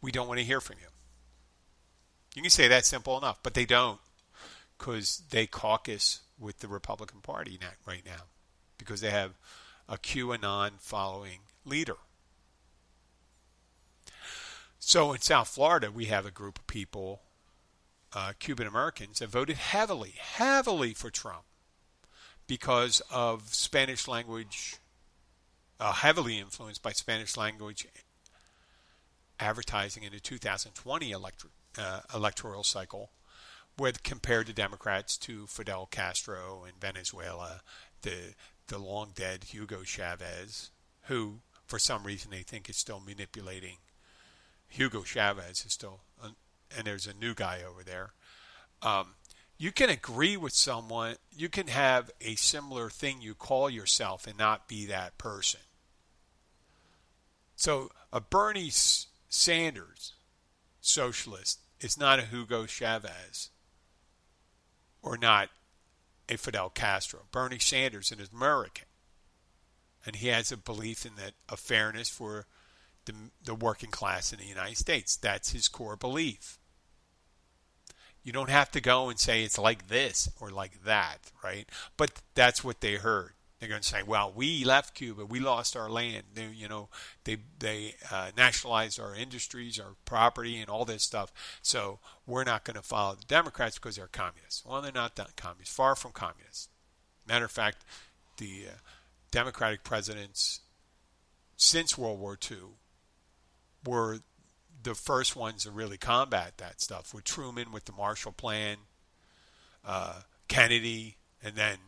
We 0.00 0.12
don't 0.12 0.28
want 0.28 0.38
to 0.38 0.46
hear 0.46 0.60
from 0.60 0.76
you. 0.80 0.86
You 2.34 2.42
can 2.42 2.50
say 2.50 2.68
that 2.68 2.86
simple 2.86 3.18
enough, 3.18 3.40
but 3.42 3.54
they 3.54 3.66
don't 3.66 3.98
because 4.78 5.22
they 5.30 5.46
caucus 5.46 6.20
with 6.38 6.60
the 6.60 6.68
Republican 6.68 7.20
Party 7.20 7.58
right 7.84 8.02
now 8.06 8.22
because 8.78 9.00
they 9.00 9.10
have 9.10 9.32
a 9.88 9.96
QAnon 9.96 10.80
following 10.80 11.40
leader. 11.64 11.96
So 14.78 15.12
in 15.12 15.20
South 15.20 15.48
Florida, 15.48 15.90
we 15.90 16.06
have 16.06 16.24
a 16.24 16.30
group 16.30 16.58
of 16.58 16.66
people, 16.66 17.20
uh, 18.14 18.32
Cuban 18.38 18.66
Americans, 18.66 19.18
that 19.18 19.28
voted 19.28 19.56
heavily, 19.56 20.14
heavily 20.18 20.94
for 20.94 21.10
Trump 21.10 21.44
because 22.46 23.02
of 23.10 23.54
Spanish 23.54 24.08
language, 24.08 24.76
uh, 25.78 25.92
heavily 25.92 26.38
influenced 26.38 26.82
by 26.82 26.92
Spanish 26.92 27.36
language 27.36 27.86
advertising 29.38 30.02
in 30.02 30.12
the 30.12 30.20
2020 30.20 31.10
elector, 31.10 31.48
uh, 31.76 32.00
electoral 32.14 32.64
cycle, 32.64 33.10
with 33.78 34.02
compared 34.02 34.46
to 34.46 34.52
Democrats 34.52 35.16
to 35.18 35.46
Fidel 35.46 35.86
Castro 35.86 36.64
in 36.64 36.72
Venezuela, 36.80 37.60
the 38.02 38.34
the 38.68 38.78
long 38.78 39.12
dead 39.14 39.44
Hugo 39.44 39.82
Chavez, 39.82 40.70
who 41.02 41.40
for 41.66 41.78
some 41.78 42.04
reason 42.04 42.30
they 42.30 42.42
think 42.42 42.68
is 42.68 42.76
still 42.76 43.00
manipulating. 43.00 43.76
Hugo 44.68 45.02
Chavez 45.02 45.64
is 45.64 45.72
still, 45.72 46.00
and 46.22 46.86
there's 46.86 47.06
a 47.06 47.14
new 47.14 47.34
guy 47.34 47.60
over 47.68 47.82
there. 47.82 48.12
Um, 48.82 49.14
you 49.58 49.72
can 49.72 49.90
agree 49.90 50.36
with 50.36 50.52
someone, 50.52 51.16
you 51.36 51.48
can 51.48 51.66
have 51.66 52.10
a 52.20 52.36
similar 52.36 52.90
thing 52.90 53.20
you 53.20 53.34
call 53.34 53.68
yourself 53.68 54.26
and 54.26 54.38
not 54.38 54.68
be 54.68 54.86
that 54.86 55.18
person. 55.18 55.60
So 57.56 57.90
a 58.12 58.20
Bernie 58.20 58.70
Sanders 58.70 60.12
socialist 60.80 61.60
is 61.80 61.98
not 61.98 62.20
a 62.20 62.26
Hugo 62.26 62.66
Chavez 62.66 63.50
or 65.02 65.16
not 65.18 65.48
a 66.28 66.36
Fidel 66.36 66.70
Castro. 66.70 67.20
Bernie 67.30 67.58
Sanders 67.58 68.12
is 68.12 68.30
American, 68.32 68.86
and 70.04 70.16
he 70.16 70.28
has 70.28 70.52
a 70.52 70.56
belief 70.56 71.06
in 71.06 71.12
that 71.16 71.32
a 71.48 71.56
fairness 71.56 72.08
for 72.08 72.46
the, 73.06 73.14
the 73.42 73.54
working 73.54 73.90
class 73.90 74.32
in 74.32 74.38
the 74.38 74.44
United 74.44 74.76
States. 74.76 75.16
That's 75.16 75.52
his 75.52 75.68
core 75.68 75.96
belief. 75.96 76.58
You 78.22 78.32
don't 78.32 78.50
have 78.50 78.70
to 78.72 78.80
go 78.80 79.08
and 79.08 79.18
say 79.18 79.42
it's 79.42 79.58
like 79.58 79.88
this 79.88 80.28
or 80.40 80.50
like 80.50 80.84
that, 80.84 81.32
right? 81.42 81.68
But 81.96 82.20
that's 82.34 82.62
what 82.62 82.80
they 82.80 82.96
heard. 82.96 83.32
They're 83.58 83.68
going 83.68 83.82
to 83.82 83.88
say, 83.88 84.02
"Well, 84.04 84.32
we 84.34 84.64
left 84.64 84.94
Cuba, 84.94 85.26
we 85.26 85.40
lost 85.40 85.76
our 85.76 85.90
land. 85.90 86.24
They, 86.34 86.46
you 86.46 86.68
know, 86.68 86.88
they 87.24 87.38
they 87.58 87.96
uh, 88.10 88.30
nationalized 88.36 89.00
our 89.00 89.14
industries, 89.14 89.80
our 89.80 89.96
property, 90.04 90.58
and 90.58 90.70
all 90.70 90.84
this 90.84 91.02
stuff. 91.02 91.32
So 91.60 91.98
we're 92.26 92.44
not 92.44 92.64
going 92.64 92.76
to 92.76 92.82
follow 92.82 93.16
the 93.16 93.26
Democrats 93.26 93.76
because 93.76 93.96
they're 93.96 94.06
communists. 94.06 94.64
Well, 94.64 94.80
they're 94.80 94.92
not 94.92 95.18
communists. 95.36 95.74
Far 95.74 95.96
from 95.96 96.12
communists. 96.12 96.68
Matter 97.26 97.46
of 97.46 97.50
fact, 97.50 97.84
the 98.36 98.66
uh, 98.68 98.74
Democratic 99.30 99.82
presidents 99.82 100.60
since 101.56 101.98
World 101.98 102.20
War 102.20 102.38
II 102.50 102.58
were 103.84 104.20
the 104.82 104.94
first 104.94 105.36
ones 105.36 105.64
to 105.64 105.70
really 105.70 105.98
combat 105.98 106.58
that 106.58 106.80
stuff. 106.80 107.12
With 107.12 107.24
Truman, 107.24 107.72
with 107.72 107.84
the 107.84 107.92
Marshall 107.92 108.32
Plan, 108.32 108.76
uh, 109.84 110.20
Kennedy, 110.46 111.16
and 111.42 111.56
then 111.56 111.78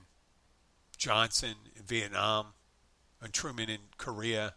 Johnson 1.01 1.55
in 1.75 1.83
Vietnam 1.83 2.49
and 3.21 3.33
Truman 3.33 3.71
in 3.71 3.81
Korea. 3.97 4.55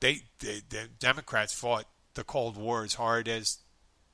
They, 0.00 0.20
they, 0.38 0.60
the 0.68 0.88
Democrats 0.98 1.54
fought 1.54 1.86
the 2.12 2.22
Cold 2.22 2.56
War 2.56 2.84
as 2.84 2.94
hard 2.94 3.26
as 3.26 3.58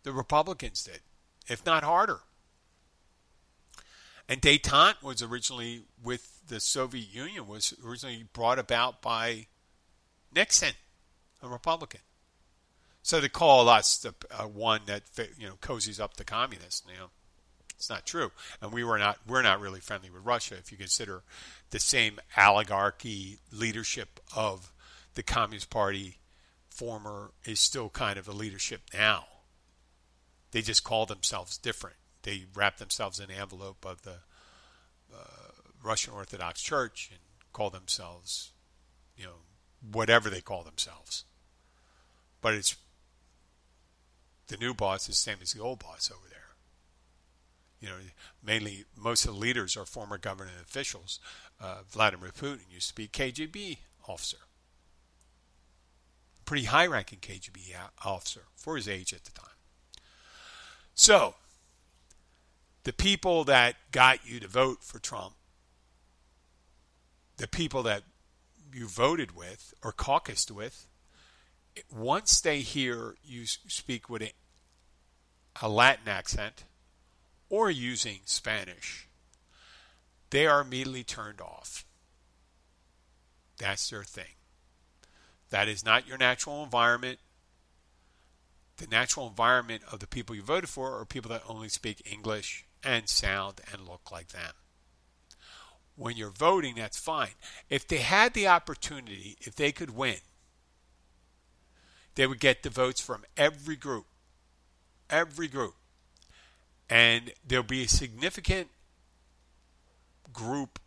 the 0.05 0.13
Republicans 0.13 0.85
did, 0.85 1.01
if 1.49 1.67
not 1.67 1.83
harder. 1.83 2.21
And 4.29 4.41
détente 4.41 5.03
was 5.03 5.23
originally 5.23 5.83
with 6.03 6.41
the 6.47 6.61
Soviet 6.61 7.13
Union 7.13 7.49
was 7.49 7.75
originally 7.85 8.25
brought 8.33 8.61
about 8.61 9.03
by 9.03 9.49
Nixon, 10.33 10.75
a 11.43 11.49
Republican. 11.49 12.01
So 13.03 13.21
to 13.21 13.29
call 13.29 13.69
us 13.69 13.99
the 13.99 14.15
uh, 14.31 14.45
one 14.45 14.83
that 14.87 15.03
you 15.37 15.49
know 15.49 15.55
cozies 15.61 15.99
up 15.99 16.17
the 16.17 16.25
communists, 16.25 16.85
you 16.89 16.97
know, 16.97 17.11
it's 17.81 17.89
not 17.89 18.05
true. 18.05 18.31
And 18.61 18.73
we 18.73 18.85
were 18.85 18.99
not 18.99 19.19
we're 19.27 19.41
not 19.41 19.59
really 19.59 19.81
friendly 19.81 20.11
with 20.11 20.23
Russia 20.23 20.55
if 20.57 20.71
you 20.71 20.77
consider 20.77 21.23
the 21.71 21.81
same 21.81 22.21
oligarchy 22.37 23.39
leadership 23.51 24.21
of 24.37 24.71
the 25.15 25.23
Communist 25.23 25.71
Party 25.71 26.19
former 26.69 27.31
is 27.47 27.59
still 27.59 27.89
kind 27.89 28.19
of 28.19 28.29
a 28.29 28.33
leadership 28.33 28.83
now. 28.93 29.25
They 30.51 30.61
just 30.61 30.85
call 30.85 31.07
themselves 31.07 31.57
different. 31.57 31.97
They 32.23 32.45
wrap 32.55 32.77
themselves 32.77 33.19
in 33.19 33.29
the 33.29 33.35
envelope 33.35 33.87
of 33.87 34.03
the 34.03 34.17
uh, 35.15 35.53
Russian 35.83 36.13
Orthodox 36.13 36.61
Church 36.61 37.09
and 37.11 37.21
call 37.55 37.71
themselves, 37.71 38.53
you 39.17 39.25
know, 39.25 39.41
whatever 39.91 40.29
they 40.29 40.43
call 40.43 40.65
themselves. 40.65 41.25
But 42.43 42.53
it's 42.53 42.77
the 44.49 44.59
new 44.59 44.75
boss 44.75 45.03
is 45.03 45.07
the 45.07 45.13
same 45.15 45.39
as 45.41 45.55
the 45.55 45.63
old 45.63 45.79
boss 45.79 46.11
over 46.15 46.29
there. 46.29 46.50
You 47.81 47.89
know, 47.89 47.95
mainly 48.45 48.85
most 48.97 49.25
of 49.25 49.35
the 49.35 49.41
leaders 49.41 49.77
are 49.77 49.87
former 49.87 50.19
government 50.19 50.57
officials. 50.63 51.19
Uh, 51.61 51.79
Vladimir 51.91 52.31
Putin 52.31 52.61
used 52.71 52.89
to 52.89 52.95
be 52.95 53.09
KGB 53.09 53.79
officer, 54.07 54.37
pretty 56.45 56.65
high-ranking 56.65 57.21
KGB 57.21 57.75
officer 58.05 58.43
for 58.55 58.77
his 58.77 58.89
age 58.89 59.15
at 59.15 59.25
the 59.25 59.31
time. 59.31 59.49
So, 60.95 61.35
the 62.85 62.93
people 62.93 63.45
that 63.45 63.77
got 63.93 64.27
you 64.27 64.41
to 64.41 64.49
vote 64.49 64.83
for 64.83 64.99
Trump, 64.99 65.35
the 67.39 67.49
people 67.49 67.83
that 67.85 68.03
you 68.73 68.87
voted 68.87 69.35
with 69.35 69.73
or 69.83 69.93
caucused 69.93 70.51
with, 70.51 70.87
once 71.91 72.41
they 72.41 72.61
hear 72.61 73.15
you 73.25 73.47
speak 73.47 74.11
with 74.11 74.23
a, 74.23 74.33
a 75.63 75.69
Latin 75.69 76.09
accent 76.09 76.65
or 77.51 77.71
using 77.71 78.21
Spanish, 78.25 79.09
they 80.31 80.47
are 80.47 80.63
immediately 80.63 81.05
turned 81.05 81.41
off. 81.41 81.85
That's 83.59 83.91
their 83.91 84.05
thing. 84.05 84.37
That 85.51 85.69
is 85.69 85.85
not 85.85 86.07
your 86.07 86.17
natural 86.17 86.63
environment. 86.63 87.19
The 88.79 88.87
natural 88.87 89.29
environment 89.29 89.83
of 89.93 89.99
the 89.99 90.07
people 90.07 90.35
you 90.35 90.43
voted 90.43 90.71
for 90.71 90.99
are 90.99 91.05
people 91.05 91.29
that 91.31 91.43
only 91.47 91.69
speak 91.69 92.11
English 92.11 92.65
and 92.83 93.09
sound 93.09 93.61
and 93.71 93.87
look 93.87 94.11
like 94.11 94.29
them. 94.29 94.53
When 95.97 96.17
you're 96.17 96.31
voting, 96.31 96.77
that's 96.77 96.99
fine. 96.99 97.35
If 97.69 97.87
they 97.87 97.99
had 97.99 98.33
the 98.33 98.49
opportunity, 98.49 99.37
if 99.41 99.55
they 99.55 99.73
could 99.73 99.91
win, 99.91 100.17
they 102.15 102.27
would 102.27 102.41
get 102.41 102.63
the 102.63 102.71
votes 102.71 103.01
from 103.01 103.25
every 103.37 103.77
group. 103.77 104.07
Every 105.11 105.49
group. 105.49 105.75
And 106.91 107.33
there'll 107.47 107.63
be 107.63 107.85
a 107.85 107.89
significant 107.89 108.69
group 110.33 110.81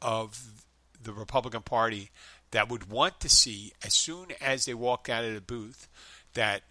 of 0.00 0.64
the 1.02 1.12
Republican 1.12 1.62
Party 1.62 2.10
that 2.52 2.68
would 2.68 2.88
want 2.88 3.20
to 3.20 3.28
see, 3.28 3.72
as 3.84 3.94
soon 3.94 4.28
as 4.40 4.64
they 4.64 4.74
walk 4.74 5.08
out 5.08 5.24
of 5.24 5.34
the 5.34 5.40
booth, 5.40 5.88
that 6.34 6.62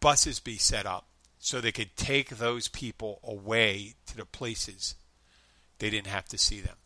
buses 0.00 0.40
be 0.40 0.56
set 0.56 0.86
up 0.86 1.06
so 1.38 1.60
they 1.60 1.70
could 1.70 1.96
take 1.96 2.30
those 2.30 2.66
people 2.68 3.20
away 3.22 3.94
to 4.06 4.16
the 4.16 4.24
places 4.24 4.94
they 5.78 5.90
didn't 5.90 6.06
have 6.06 6.26
to 6.26 6.38
see 6.38 6.60
them. 6.60 6.76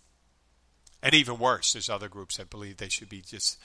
And 1.02 1.14
even 1.14 1.38
worse, 1.38 1.72
there's 1.72 1.90
other 1.90 2.08
groups 2.08 2.37
that 2.37 2.50
believe 2.50 2.78
they 2.78 2.88
should 2.88 3.08
be 3.08 3.20
just 3.20 3.58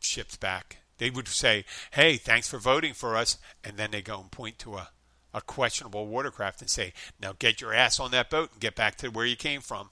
shipped 0.00 0.38
back. 0.38 0.78
They 0.98 1.10
would 1.10 1.28
say, 1.28 1.64
hey, 1.92 2.16
thanks 2.16 2.48
for 2.48 2.58
voting 2.58 2.94
for 2.94 3.16
us. 3.16 3.38
And 3.64 3.76
then 3.76 3.90
they 3.90 4.02
go 4.02 4.20
and 4.20 4.30
point 4.30 4.58
to 4.60 4.76
a 4.76 4.90
a 5.34 5.40
questionable 5.40 6.06
watercraft 6.06 6.60
and 6.60 6.70
say, 6.70 6.92
now 7.20 7.34
get 7.38 7.60
your 7.60 7.72
ass 7.72 7.98
on 7.98 8.10
that 8.10 8.30
boat 8.30 8.50
and 8.52 8.60
get 8.60 8.74
back 8.74 8.96
to 8.96 9.08
where 9.08 9.26
you 9.26 9.36
came 9.36 9.60
from. 9.60 9.90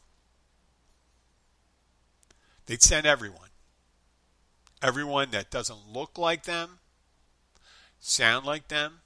They'd 2.67 2.83
send 2.83 3.07
everyone. 3.07 3.49
Everyone 4.83 5.31
that 5.33 5.51
doesn't 5.51 5.89
look 5.93 6.17
like 6.17 6.45
them, 6.45 6.79
sound 7.99 8.47
like 8.47 8.69
them, 8.69 9.01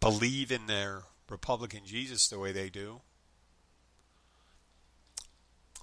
believe 0.00 0.50
in 0.50 0.66
their 0.66 1.02
Republican 1.28 1.80
Jesus 1.86 2.28
the 2.28 2.38
way 2.38 2.52
they 2.52 2.68
do, 2.68 3.00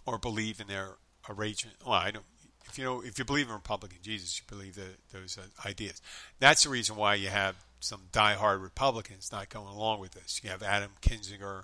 or 0.06 0.18
believe 0.18 0.60
in 0.60 0.68
their 0.68 0.98
arrangement. 1.30 1.78
Well, 1.84 1.94
I 1.94 2.12
don't. 2.12 2.26
If 2.66 2.78
you 2.78 2.84
know, 2.84 3.02
if 3.02 3.18
you 3.18 3.26
believe 3.26 3.48
in 3.48 3.54
Republican 3.54 4.00
Jesus, 4.02 4.40
you 4.40 4.46
believe 4.54 4.76
the, 4.76 4.90
those 5.14 5.38
uh, 5.38 5.68
ideas. 5.68 6.02
That's 6.40 6.64
the 6.64 6.70
reason 6.70 6.96
why 6.96 7.16
you 7.16 7.30
have 7.30 7.56
some 7.80 8.04
die-hard 8.12 8.62
Republicans 8.62 9.32
not 9.32 9.50
going 9.50 9.68
along 9.68 10.00
with 10.00 10.12
this. 10.12 10.42
You 10.44 10.50
have 10.50 10.64
Adam 10.64 10.92
Kinzinger 11.02 11.64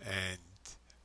and 0.00 0.38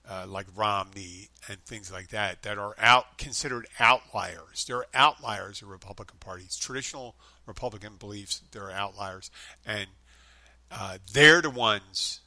uh, 0.09 0.25
like 0.27 0.47
Romney 0.55 1.29
and 1.47 1.59
things 1.63 1.91
like 1.91 2.09
that 2.09 2.43
that 2.43 2.57
are 2.57 2.75
out 2.77 3.17
considered 3.17 3.67
outliers. 3.79 4.65
They're 4.65 4.85
outliers 4.93 5.61
of 5.61 5.69
Republican 5.69 6.17
parties. 6.19 6.57
Traditional 6.57 7.15
Republican 7.45 7.95
beliefs 7.97 8.41
they're 8.51 8.71
outliers, 8.71 9.31
and 9.65 9.87
uh, 10.71 10.97
they're 11.13 11.41
the 11.41 11.49
ones. 11.49 12.19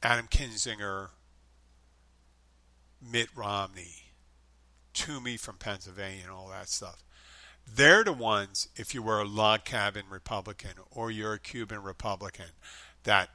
Adam 0.00 0.28
Kinzinger, 0.28 1.08
Mitt 3.02 3.28
Romney, 3.34 4.12
Toomey 4.94 5.36
from 5.36 5.56
Pennsylvania, 5.56 6.22
and 6.22 6.32
all 6.32 6.48
that 6.48 6.68
stuff. 6.68 7.02
They're 7.74 8.04
the 8.04 8.12
ones, 8.12 8.68
if 8.76 8.94
you 8.94 9.02
were 9.02 9.20
a 9.20 9.24
log 9.24 9.64
cabin 9.64 10.04
Republican 10.10 10.72
or 10.90 11.10
you're 11.10 11.34
a 11.34 11.38
Cuban 11.38 11.82
Republican, 11.82 12.52
that 13.04 13.30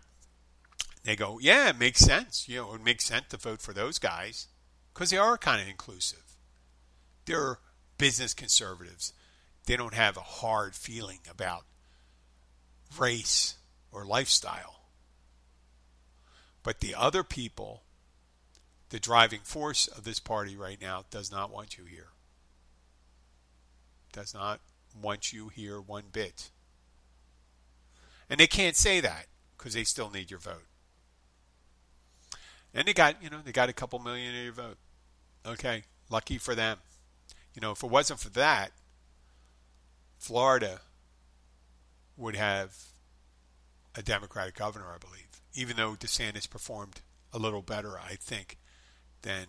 they 1.03 1.15
go, 1.15 1.39
yeah, 1.41 1.69
it 1.69 1.77
makes 1.77 1.99
sense. 1.99 2.47
You 2.47 2.57
know, 2.57 2.73
it 2.73 2.83
makes 2.83 3.05
sense 3.05 3.25
to 3.29 3.37
vote 3.37 3.61
for 3.61 3.73
those 3.73 3.99
guys 3.99 4.47
because 4.93 5.09
they 5.09 5.17
are 5.17 5.37
kind 5.37 5.61
of 5.61 5.67
inclusive. 5.67 6.37
They're 7.25 7.59
business 7.97 8.33
conservatives. 8.33 9.13
They 9.65 9.77
don't 9.77 9.93
have 9.93 10.17
a 10.17 10.21
hard 10.21 10.75
feeling 10.75 11.19
about 11.29 11.65
race 12.97 13.55
or 13.91 14.05
lifestyle. 14.05 14.81
But 16.63 16.79
the 16.79 16.95
other 16.95 17.23
people, 17.23 17.83
the 18.89 18.99
driving 18.99 19.41
force 19.43 19.87
of 19.87 20.03
this 20.03 20.19
party 20.19 20.55
right 20.55 20.81
now, 20.81 21.05
does 21.09 21.31
not 21.31 21.51
want 21.51 21.77
you 21.77 21.85
here 21.85 22.12
does 24.13 24.33
not 24.33 24.61
want 25.01 25.33
you 25.33 25.49
here 25.49 25.81
one 25.81 26.05
bit. 26.11 26.51
And 28.29 28.39
they 28.39 28.47
can't 28.47 28.75
say 28.75 29.01
that 29.01 29.25
because 29.57 29.73
they 29.73 29.83
still 29.83 30.09
need 30.09 30.31
your 30.31 30.39
vote. 30.39 30.67
And 32.73 32.87
they 32.87 32.93
got, 32.93 33.21
you 33.21 33.29
know, 33.29 33.39
they 33.43 33.51
got 33.51 33.69
a 33.69 33.73
couple 33.73 33.99
million 33.99 34.35
of 34.35 34.43
your 34.43 34.53
vote. 34.53 34.77
Okay, 35.45 35.83
lucky 36.09 36.37
for 36.37 36.55
them. 36.55 36.77
You 37.53 37.61
know, 37.61 37.71
if 37.71 37.83
it 37.83 37.89
wasn't 37.89 38.19
for 38.19 38.29
that, 38.29 38.71
Florida 40.17 40.79
would 42.17 42.35
have 42.35 42.75
a 43.95 44.01
Democratic 44.01 44.55
governor, 44.55 44.87
I 44.93 44.97
believe, 44.97 45.41
even 45.53 45.75
though 45.75 45.93
DeSantis 45.93 46.49
performed 46.49 47.01
a 47.31 47.37
little 47.37 47.61
better, 47.61 47.99
I 47.99 48.15
think, 48.15 48.57
than 49.21 49.45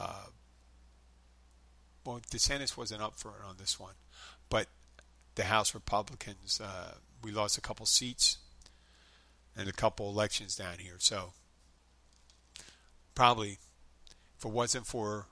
uh, 0.00 0.26
well, 2.04 2.20
DeSantis 2.30 2.76
wasn't 2.76 3.02
up 3.02 3.14
for 3.16 3.30
it 3.30 3.48
on 3.48 3.56
this 3.58 3.78
one, 3.78 3.94
but 4.48 4.66
the 5.34 5.44
House 5.44 5.74
Republicans, 5.74 6.60
uh, 6.60 6.94
we 7.22 7.30
lost 7.30 7.56
a 7.56 7.60
couple 7.60 7.86
seats 7.86 8.38
and 9.56 9.68
a 9.68 9.72
couple 9.72 10.08
elections 10.08 10.56
down 10.56 10.78
here. 10.78 10.96
So 10.98 11.32
probably, 13.14 13.58
if 14.38 14.44
it 14.44 14.50
wasn't 14.50 14.86
for 14.86 15.26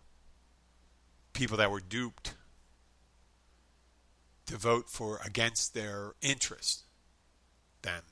people 1.32 1.56
that 1.56 1.70
were 1.70 1.80
duped 1.80 2.34
to 4.46 4.56
vote 4.56 4.88
for 4.88 5.20
against 5.24 5.74
their 5.74 6.14
interest, 6.22 6.84
then 7.82 8.02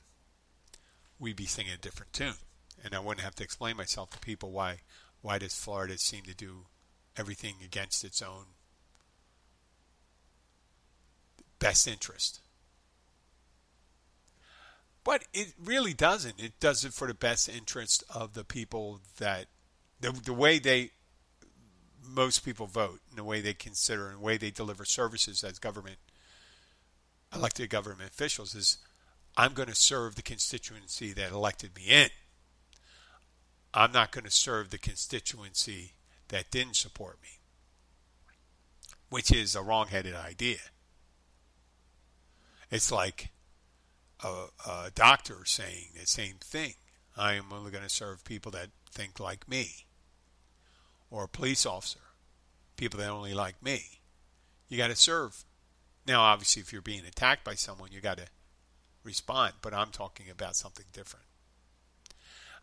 we'd 1.18 1.36
be 1.36 1.46
singing 1.46 1.72
a 1.72 1.78
different 1.78 2.12
tune, 2.12 2.34
and 2.82 2.94
I 2.94 3.00
wouldn't 3.00 3.24
have 3.24 3.34
to 3.36 3.44
explain 3.44 3.76
myself 3.76 4.10
to 4.10 4.18
people 4.18 4.50
why 4.50 4.78
why 5.20 5.38
does 5.38 5.54
Florida 5.54 5.98
seem 5.98 6.22
to 6.22 6.34
do 6.34 6.66
everything 7.18 7.56
against 7.64 8.04
its 8.04 8.22
own 8.22 8.44
best 11.58 11.88
interest. 11.88 12.40
But 15.04 15.24
it 15.32 15.54
really 15.62 15.94
doesn't. 15.94 16.38
It 16.38 16.60
does 16.60 16.84
it 16.84 16.92
for 16.92 17.08
the 17.08 17.14
best 17.14 17.48
interest 17.48 18.04
of 18.14 18.34
the 18.34 18.44
people 18.44 19.00
that 19.18 19.46
the, 20.00 20.12
the 20.12 20.34
way 20.34 20.58
they 20.58 20.90
most 22.06 22.44
people 22.44 22.66
vote, 22.66 23.00
and 23.10 23.18
the 23.18 23.24
way 23.24 23.40
they 23.40 23.52
consider, 23.52 24.08
and 24.08 24.16
the 24.18 24.24
way 24.24 24.36
they 24.36 24.50
deliver 24.50 24.84
services 24.84 25.44
as 25.44 25.58
government 25.58 25.98
elected 27.34 27.68
government 27.68 28.10
officials 28.10 28.54
is 28.54 28.78
I'm 29.36 29.52
going 29.52 29.68
to 29.68 29.74
serve 29.74 30.14
the 30.14 30.22
constituency 30.22 31.12
that 31.12 31.32
elected 31.32 31.76
me 31.76 31.84
in. 31.88 32.08
I'm 33.74 33.92
not 33.92 34.10
going 34.10 34.24
to 34.24 34.30
serve 34.30 34.70
the 34.70 34.78
constituency 34.78 35.92
that 36.28 36.50
didn't 36.50 36.76
support 36.76 37.18
me, 37.22 37.40
which 39.08 39.32
is 39.32 39.54
a 39.54 39.62
wrong-headed 39.62 40.14
idea. 40.14 40.58
It's 42.70 42.92
like 42.92 43.30
a, 44.22 44.46
a 44.66 44.90
doctor 44.94 45.44
saying 45.44 45.88
the 45.98 46.06
same 46.06 46.36
thing. 46.40 46.74
I 47.16 47.34
am 47.34 47.52
only 47.52 47.70
going 47.70 47.82
to 47.82 47.88
serve 47.88 48.24
people 48.24 48.52
that 48.52 48.68
think 48.92 49.18
like 49.18 49.48
me, 49.48 49.86
or 51.10 51.24
a 51.24 51.28
police 51.28 51.64
officer, 51.64 52.00
people 52.76 53.00
that 53.00 53.08
only 53.08 53.34
like 53.34 53.62
me. 53.62 54.00
You 54.68 54.76
got 54.76 54.88
to 54.88 54.96
serve. 54.96 55.44
Now, 56.06 56.20
obviously, 56.20 56.60
if 56.60 56.72
you're 56.72 56.82
being 56.82 57.06
attacked 57.06 57.44
by 57.44 57.54
someone, 57.54 57.90
you 57.90 58.00
got 58.00 58.18
to 58.18 58.26
respond. 59.02 59.54
But 59.62 59.74
I'm 59.74 59.90
talking 59.90 60.30
about 60.30 60.56
something 60.56 60.86
different. 60.92 61.24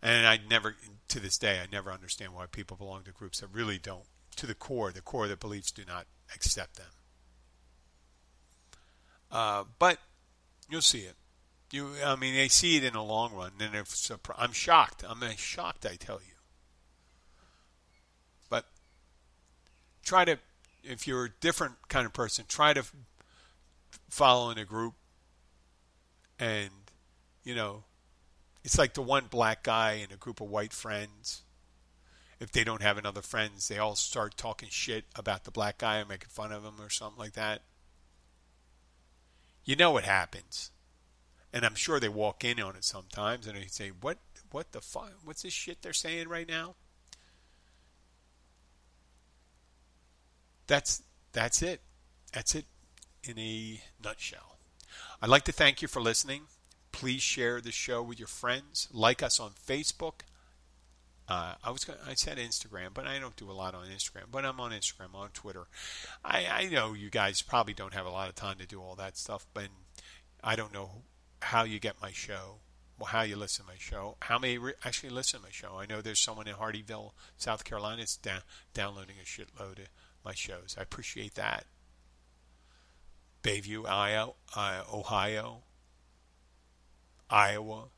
And 0.05 0.27
I 0.27 0.39
never, 0.47 0.75
to 1.07 1.19
this 1.19 1.39
day, 1.39 1.59
I 1.59 1.65
never 1.71 1.91
understand 1.91 2.35
why 2.35 2.45
people 2.45 2.77
belong 2.77 3.01
to 3.05 3.11
groups 3.11 3.39
that 3.39 3.47
really 3.51 3.79
don't, 3.79 4.05
to 4.35 4.45
the 4.45 4.53
core, 4.53 4.91
the 4.91 5.01
core 5.01 5.23
of 5.23 5.31
the 5.31 5.35
beliefs 5.35 5.71
do 5.71 5.81
not 5.87 6.05
accept 6.35 6.75
them. 6.75 6.91
Uh, 9.31 9.63
but 9.79 9.97
you'll 10.69 10.81
see 10.81 10.99
it. 10.99 11.15
You, 11.71 11.89
I 12.05 12.15
mean, 12.17 12.35
they 12.35 12.49
see 12.49 12.77
it 12.77 12.83
in 12.83 12.93
the 12.93 13.01
long 13.01 13.33
run. 13.33 13.53
And 13.59 13.73
if 13.73 14.11
I'm 14.37 14.51
shocked. 14.51 15.03
I'm 15.09 15.23
shocked. 15.37 15.87
I 15.87 15.95
tell 15.95 16.19
you. 16.23 16.35
But 18.47 18.65
try 20.03 20.23
to, 20.23 20.37
if 20.83 21.07
you're 21.07 21.25
a 21.25 21.31
different 21.41 21.77
kind 21.89 22.05
of 22.05 22.13
person, 22.13 22.45
try 22.47 22.73
to 22.73 22.83
follow 24.11 24.51
in 24.51 24.59
a 24.59 24.65
group, 24.65 24.93
and 26.37 26.69
you 27.43 27.55
know, 27.55 27.85
it's 28.65 28.79
like 28.79 28.95
the 28.95 29.01
one 29.03 29.27
black 29.29 29.61
guy 29.61 30.03
in 30.03 30.11
a 30.11 30.17
group 30.17 30.41
of 30.41 30.49
white 30.49 30.73
friends. 30.73 31.43
If 32.39 32.51
they 32.51 32.63
don't 32.63 32.81
have 32.81 32.97
another 32.97 33.21
friends, 33.21 33.67
they 33.67 33.77
all 33.77 33.95
start 33.95 34.37
talking 34.37 34.69
shit 34.69 35.05
about 35.15 35.43
the 35.43 35.51
black 35.51 35.77
guy 35.77 35.97
and 35.97 36.09
making 36.09 36.29
fun 36.29 36.51
of 36.51 36.63
him 36.65 36.81
or 36.81 36.89
something 36.89 37.19
like 37.19 37.33
that. 37.33 37.61
You 39.65 39.75
know 39.75 39.91
what 39.91 40.03
happens. 40.03 40.71
And 41.53 41.63
I'm 41.63 41.75
sure 41.75 41.99
they 41.99 42.09
walk 42.09 42.43
in 42.43 42.59
on 42.59 42.75
it 42.75 42.83
sometimes 42.83 43.45
and 43.45 43.55
they 43.55 43.67
say, 43.67 43.91
What 44.01 44.17
what 44.49 44.71
the 44.71 44.81
fuck 44.81 45.11
what's 45.23 45.43
this 45.43 45.53
shit 45.53 45.83
they're 45.83 45.93
saying 45.93 46.27
right 46.27 46.49
now? 46.49 46.73
That's 50.65 51.03
that's 51.33 51.61
it. 51.61 51.81
That's 52.33 52.55
it 52.55 52.65
in 53.23 53.37
a 53.37 53.79
nutshell. 54.03 54.57
I'd 55.21 55.29
like 55.29 55.45
to 55.45 55.51
thank 55.51 55.83
you 55.83 55.87
for 55.87 56.01
listening. 56.01 56.47
Please 56.95 57.21
share 57.21 57.59
the 57.59 57.73
show 57.73 58.01
with 58.01 58.19
your 58.19 58.27
friends. 58.29 58.87
Like 58.93 59.21
us 59.21 59.37
on 59.37 59.51
Facebook. 59.51 60.21
Uh, 61.27 61.55
I 61.61 61.71
was 61.71 61.83
gonna, 61.83 61.99
I 62.07 62.13
said 62.13 62.37
Instagram, 62.37 62.93
but 62.93 63.05
I 63.05 63.19
don't 63.19 63.35
do 63.35 63.51
a 63.51 63.53
lot 63.53 63.75
on 63.75 63.87
Instagram. 63.87 64.25
But 64.31 64.45
I'm 64.45 64.61
on 64.61 64.71
Instagram, 64.71 65.13
on 65.13 65.29
Twitter. 65.33 65.67
I, 66.23 66.45
I 66.49 66.65
know 66.67 66.93
you 66.93 67.09
guys 67.09 67.41
probably 67.41 67.73
don't 67.73 67.93
have 67.93 68.05
a 68.05 68.11
lot 68.11 68.29
of 68.29 68.35
time 68.35 68.57
to 68.59 68.65
do 68.65 68.79
all 68.81 68.95
that 68.95 69.17
stuff, 69.17 69.45
but 69.53 69.67
I 70.41 70.55
don't 70.55 70.73
know 70.73 71.01
how 71.41 71.65
you 71.65 71.79
get 71.79 72.01
my 72.01 72.11
show, 72.11 72.59
how 73.05 73.23
you 73.23 73.35
listen 73.35 73.65
to 73.65 73.71
my 73.71 73.77
show, 73.77 74.15
how 74.21 74.39
many 74.39 74.57
re- 74.57 74.73
actually 74.85 75.09
listen 75.09 75.41
to 75.41 75.45
my 75.45 75.51
show. 75.51 75.77
I 75.77 75.85
know 75.85 75.99
there's 75.99 76.21
someone 76.21 76.47
in 76.47 76.55
Hardeeville, 76.55 77.11
South 77.35 77.65
Carolina, 77.65 77.97
that's 77.97 78.15
da- 78.15 78.45
downloading 78.73 79.17
a 79.21 79.25
shitload 79.25 79.79
of 79.79 79.89
my 80.23 80.33
shows. 80.33 80.77
I 80.79 80.83
appreciate 80.83 81.35
that. 81.35 81.65
Bayview, 83.43 83.85
uh, 83.85 84.83
Ohio, 84.91 85.64
Iowa, 87.35 87.89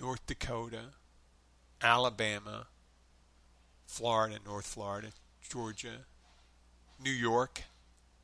North 0.00 0.24
Dakota, 0.24 0.90
Alabama, 1.82 2.68
Florida, 3.86 4.36
North 4.46 4.68
Florida, 4.68 5.08
Georgia, 5.42 6.06
New 7.02 7.10
York, 7.10 7.64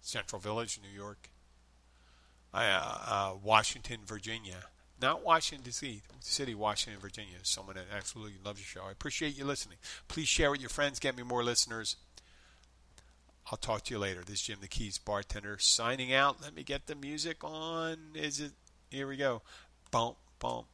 Central 0.01 0.41
Village, 0.41 0.79
New 0.81 0.97
York, 0.97 1.29
uh, 2.55 2.99
uh, 3.05 3.33
Washington, 3.43 3.99
Virginia. 4.07 4.67
Not 5.03 5.25
Washington, 5.25 5.65
D.C., 5.65 6.03
City, 6.21 6.55
Washington, 6.55 7.01
Virginia. 7.03 7.39
Someone 7.43 7.75
that 7.75 7.87
absolutely 7.93 8.39
loves 8.45 8.61
your 8.61 8.67
show. 8.67 8.89
I 8.89 8.93
appreciate 8.93 9.37
you 9.37 9.45
listening. 9.45 9.79
Please 10.07 10.29
share 10.29 10.53
with 10.53 10.61
your 10.61 10.71
friends. 10.71 11.01
Get 11.01 11.17
me 11.17 11.25
more 11.25 11.43
listeners. 11.43 11.97
I'll 13.51 13.59
talk 13.59 13.83
to 13.85 13.95
you 13.95 13.99
later. 13.99 14.21
This 14.25 14.37
is 14.37 14.43
Jim 14.43 14.59
the 14.61 14.69
Keys 14.69 14.99
bartender 14.99 15.59
signing 15.59 16.15
out. 16.15 16.41
Let 16.41 16.55
me 16.55 16.63
get 16.63 16.87
the 16.87 16.95
music 16.95 17.43
on. 17.43 17.97
Is 18.15 18.39
it? 18.39 18.53
Here 18.95 19.09
we 19.09 19.17
go. 19.17 19.43
Pam, 19.95 20.17
pam. 20.41 20.65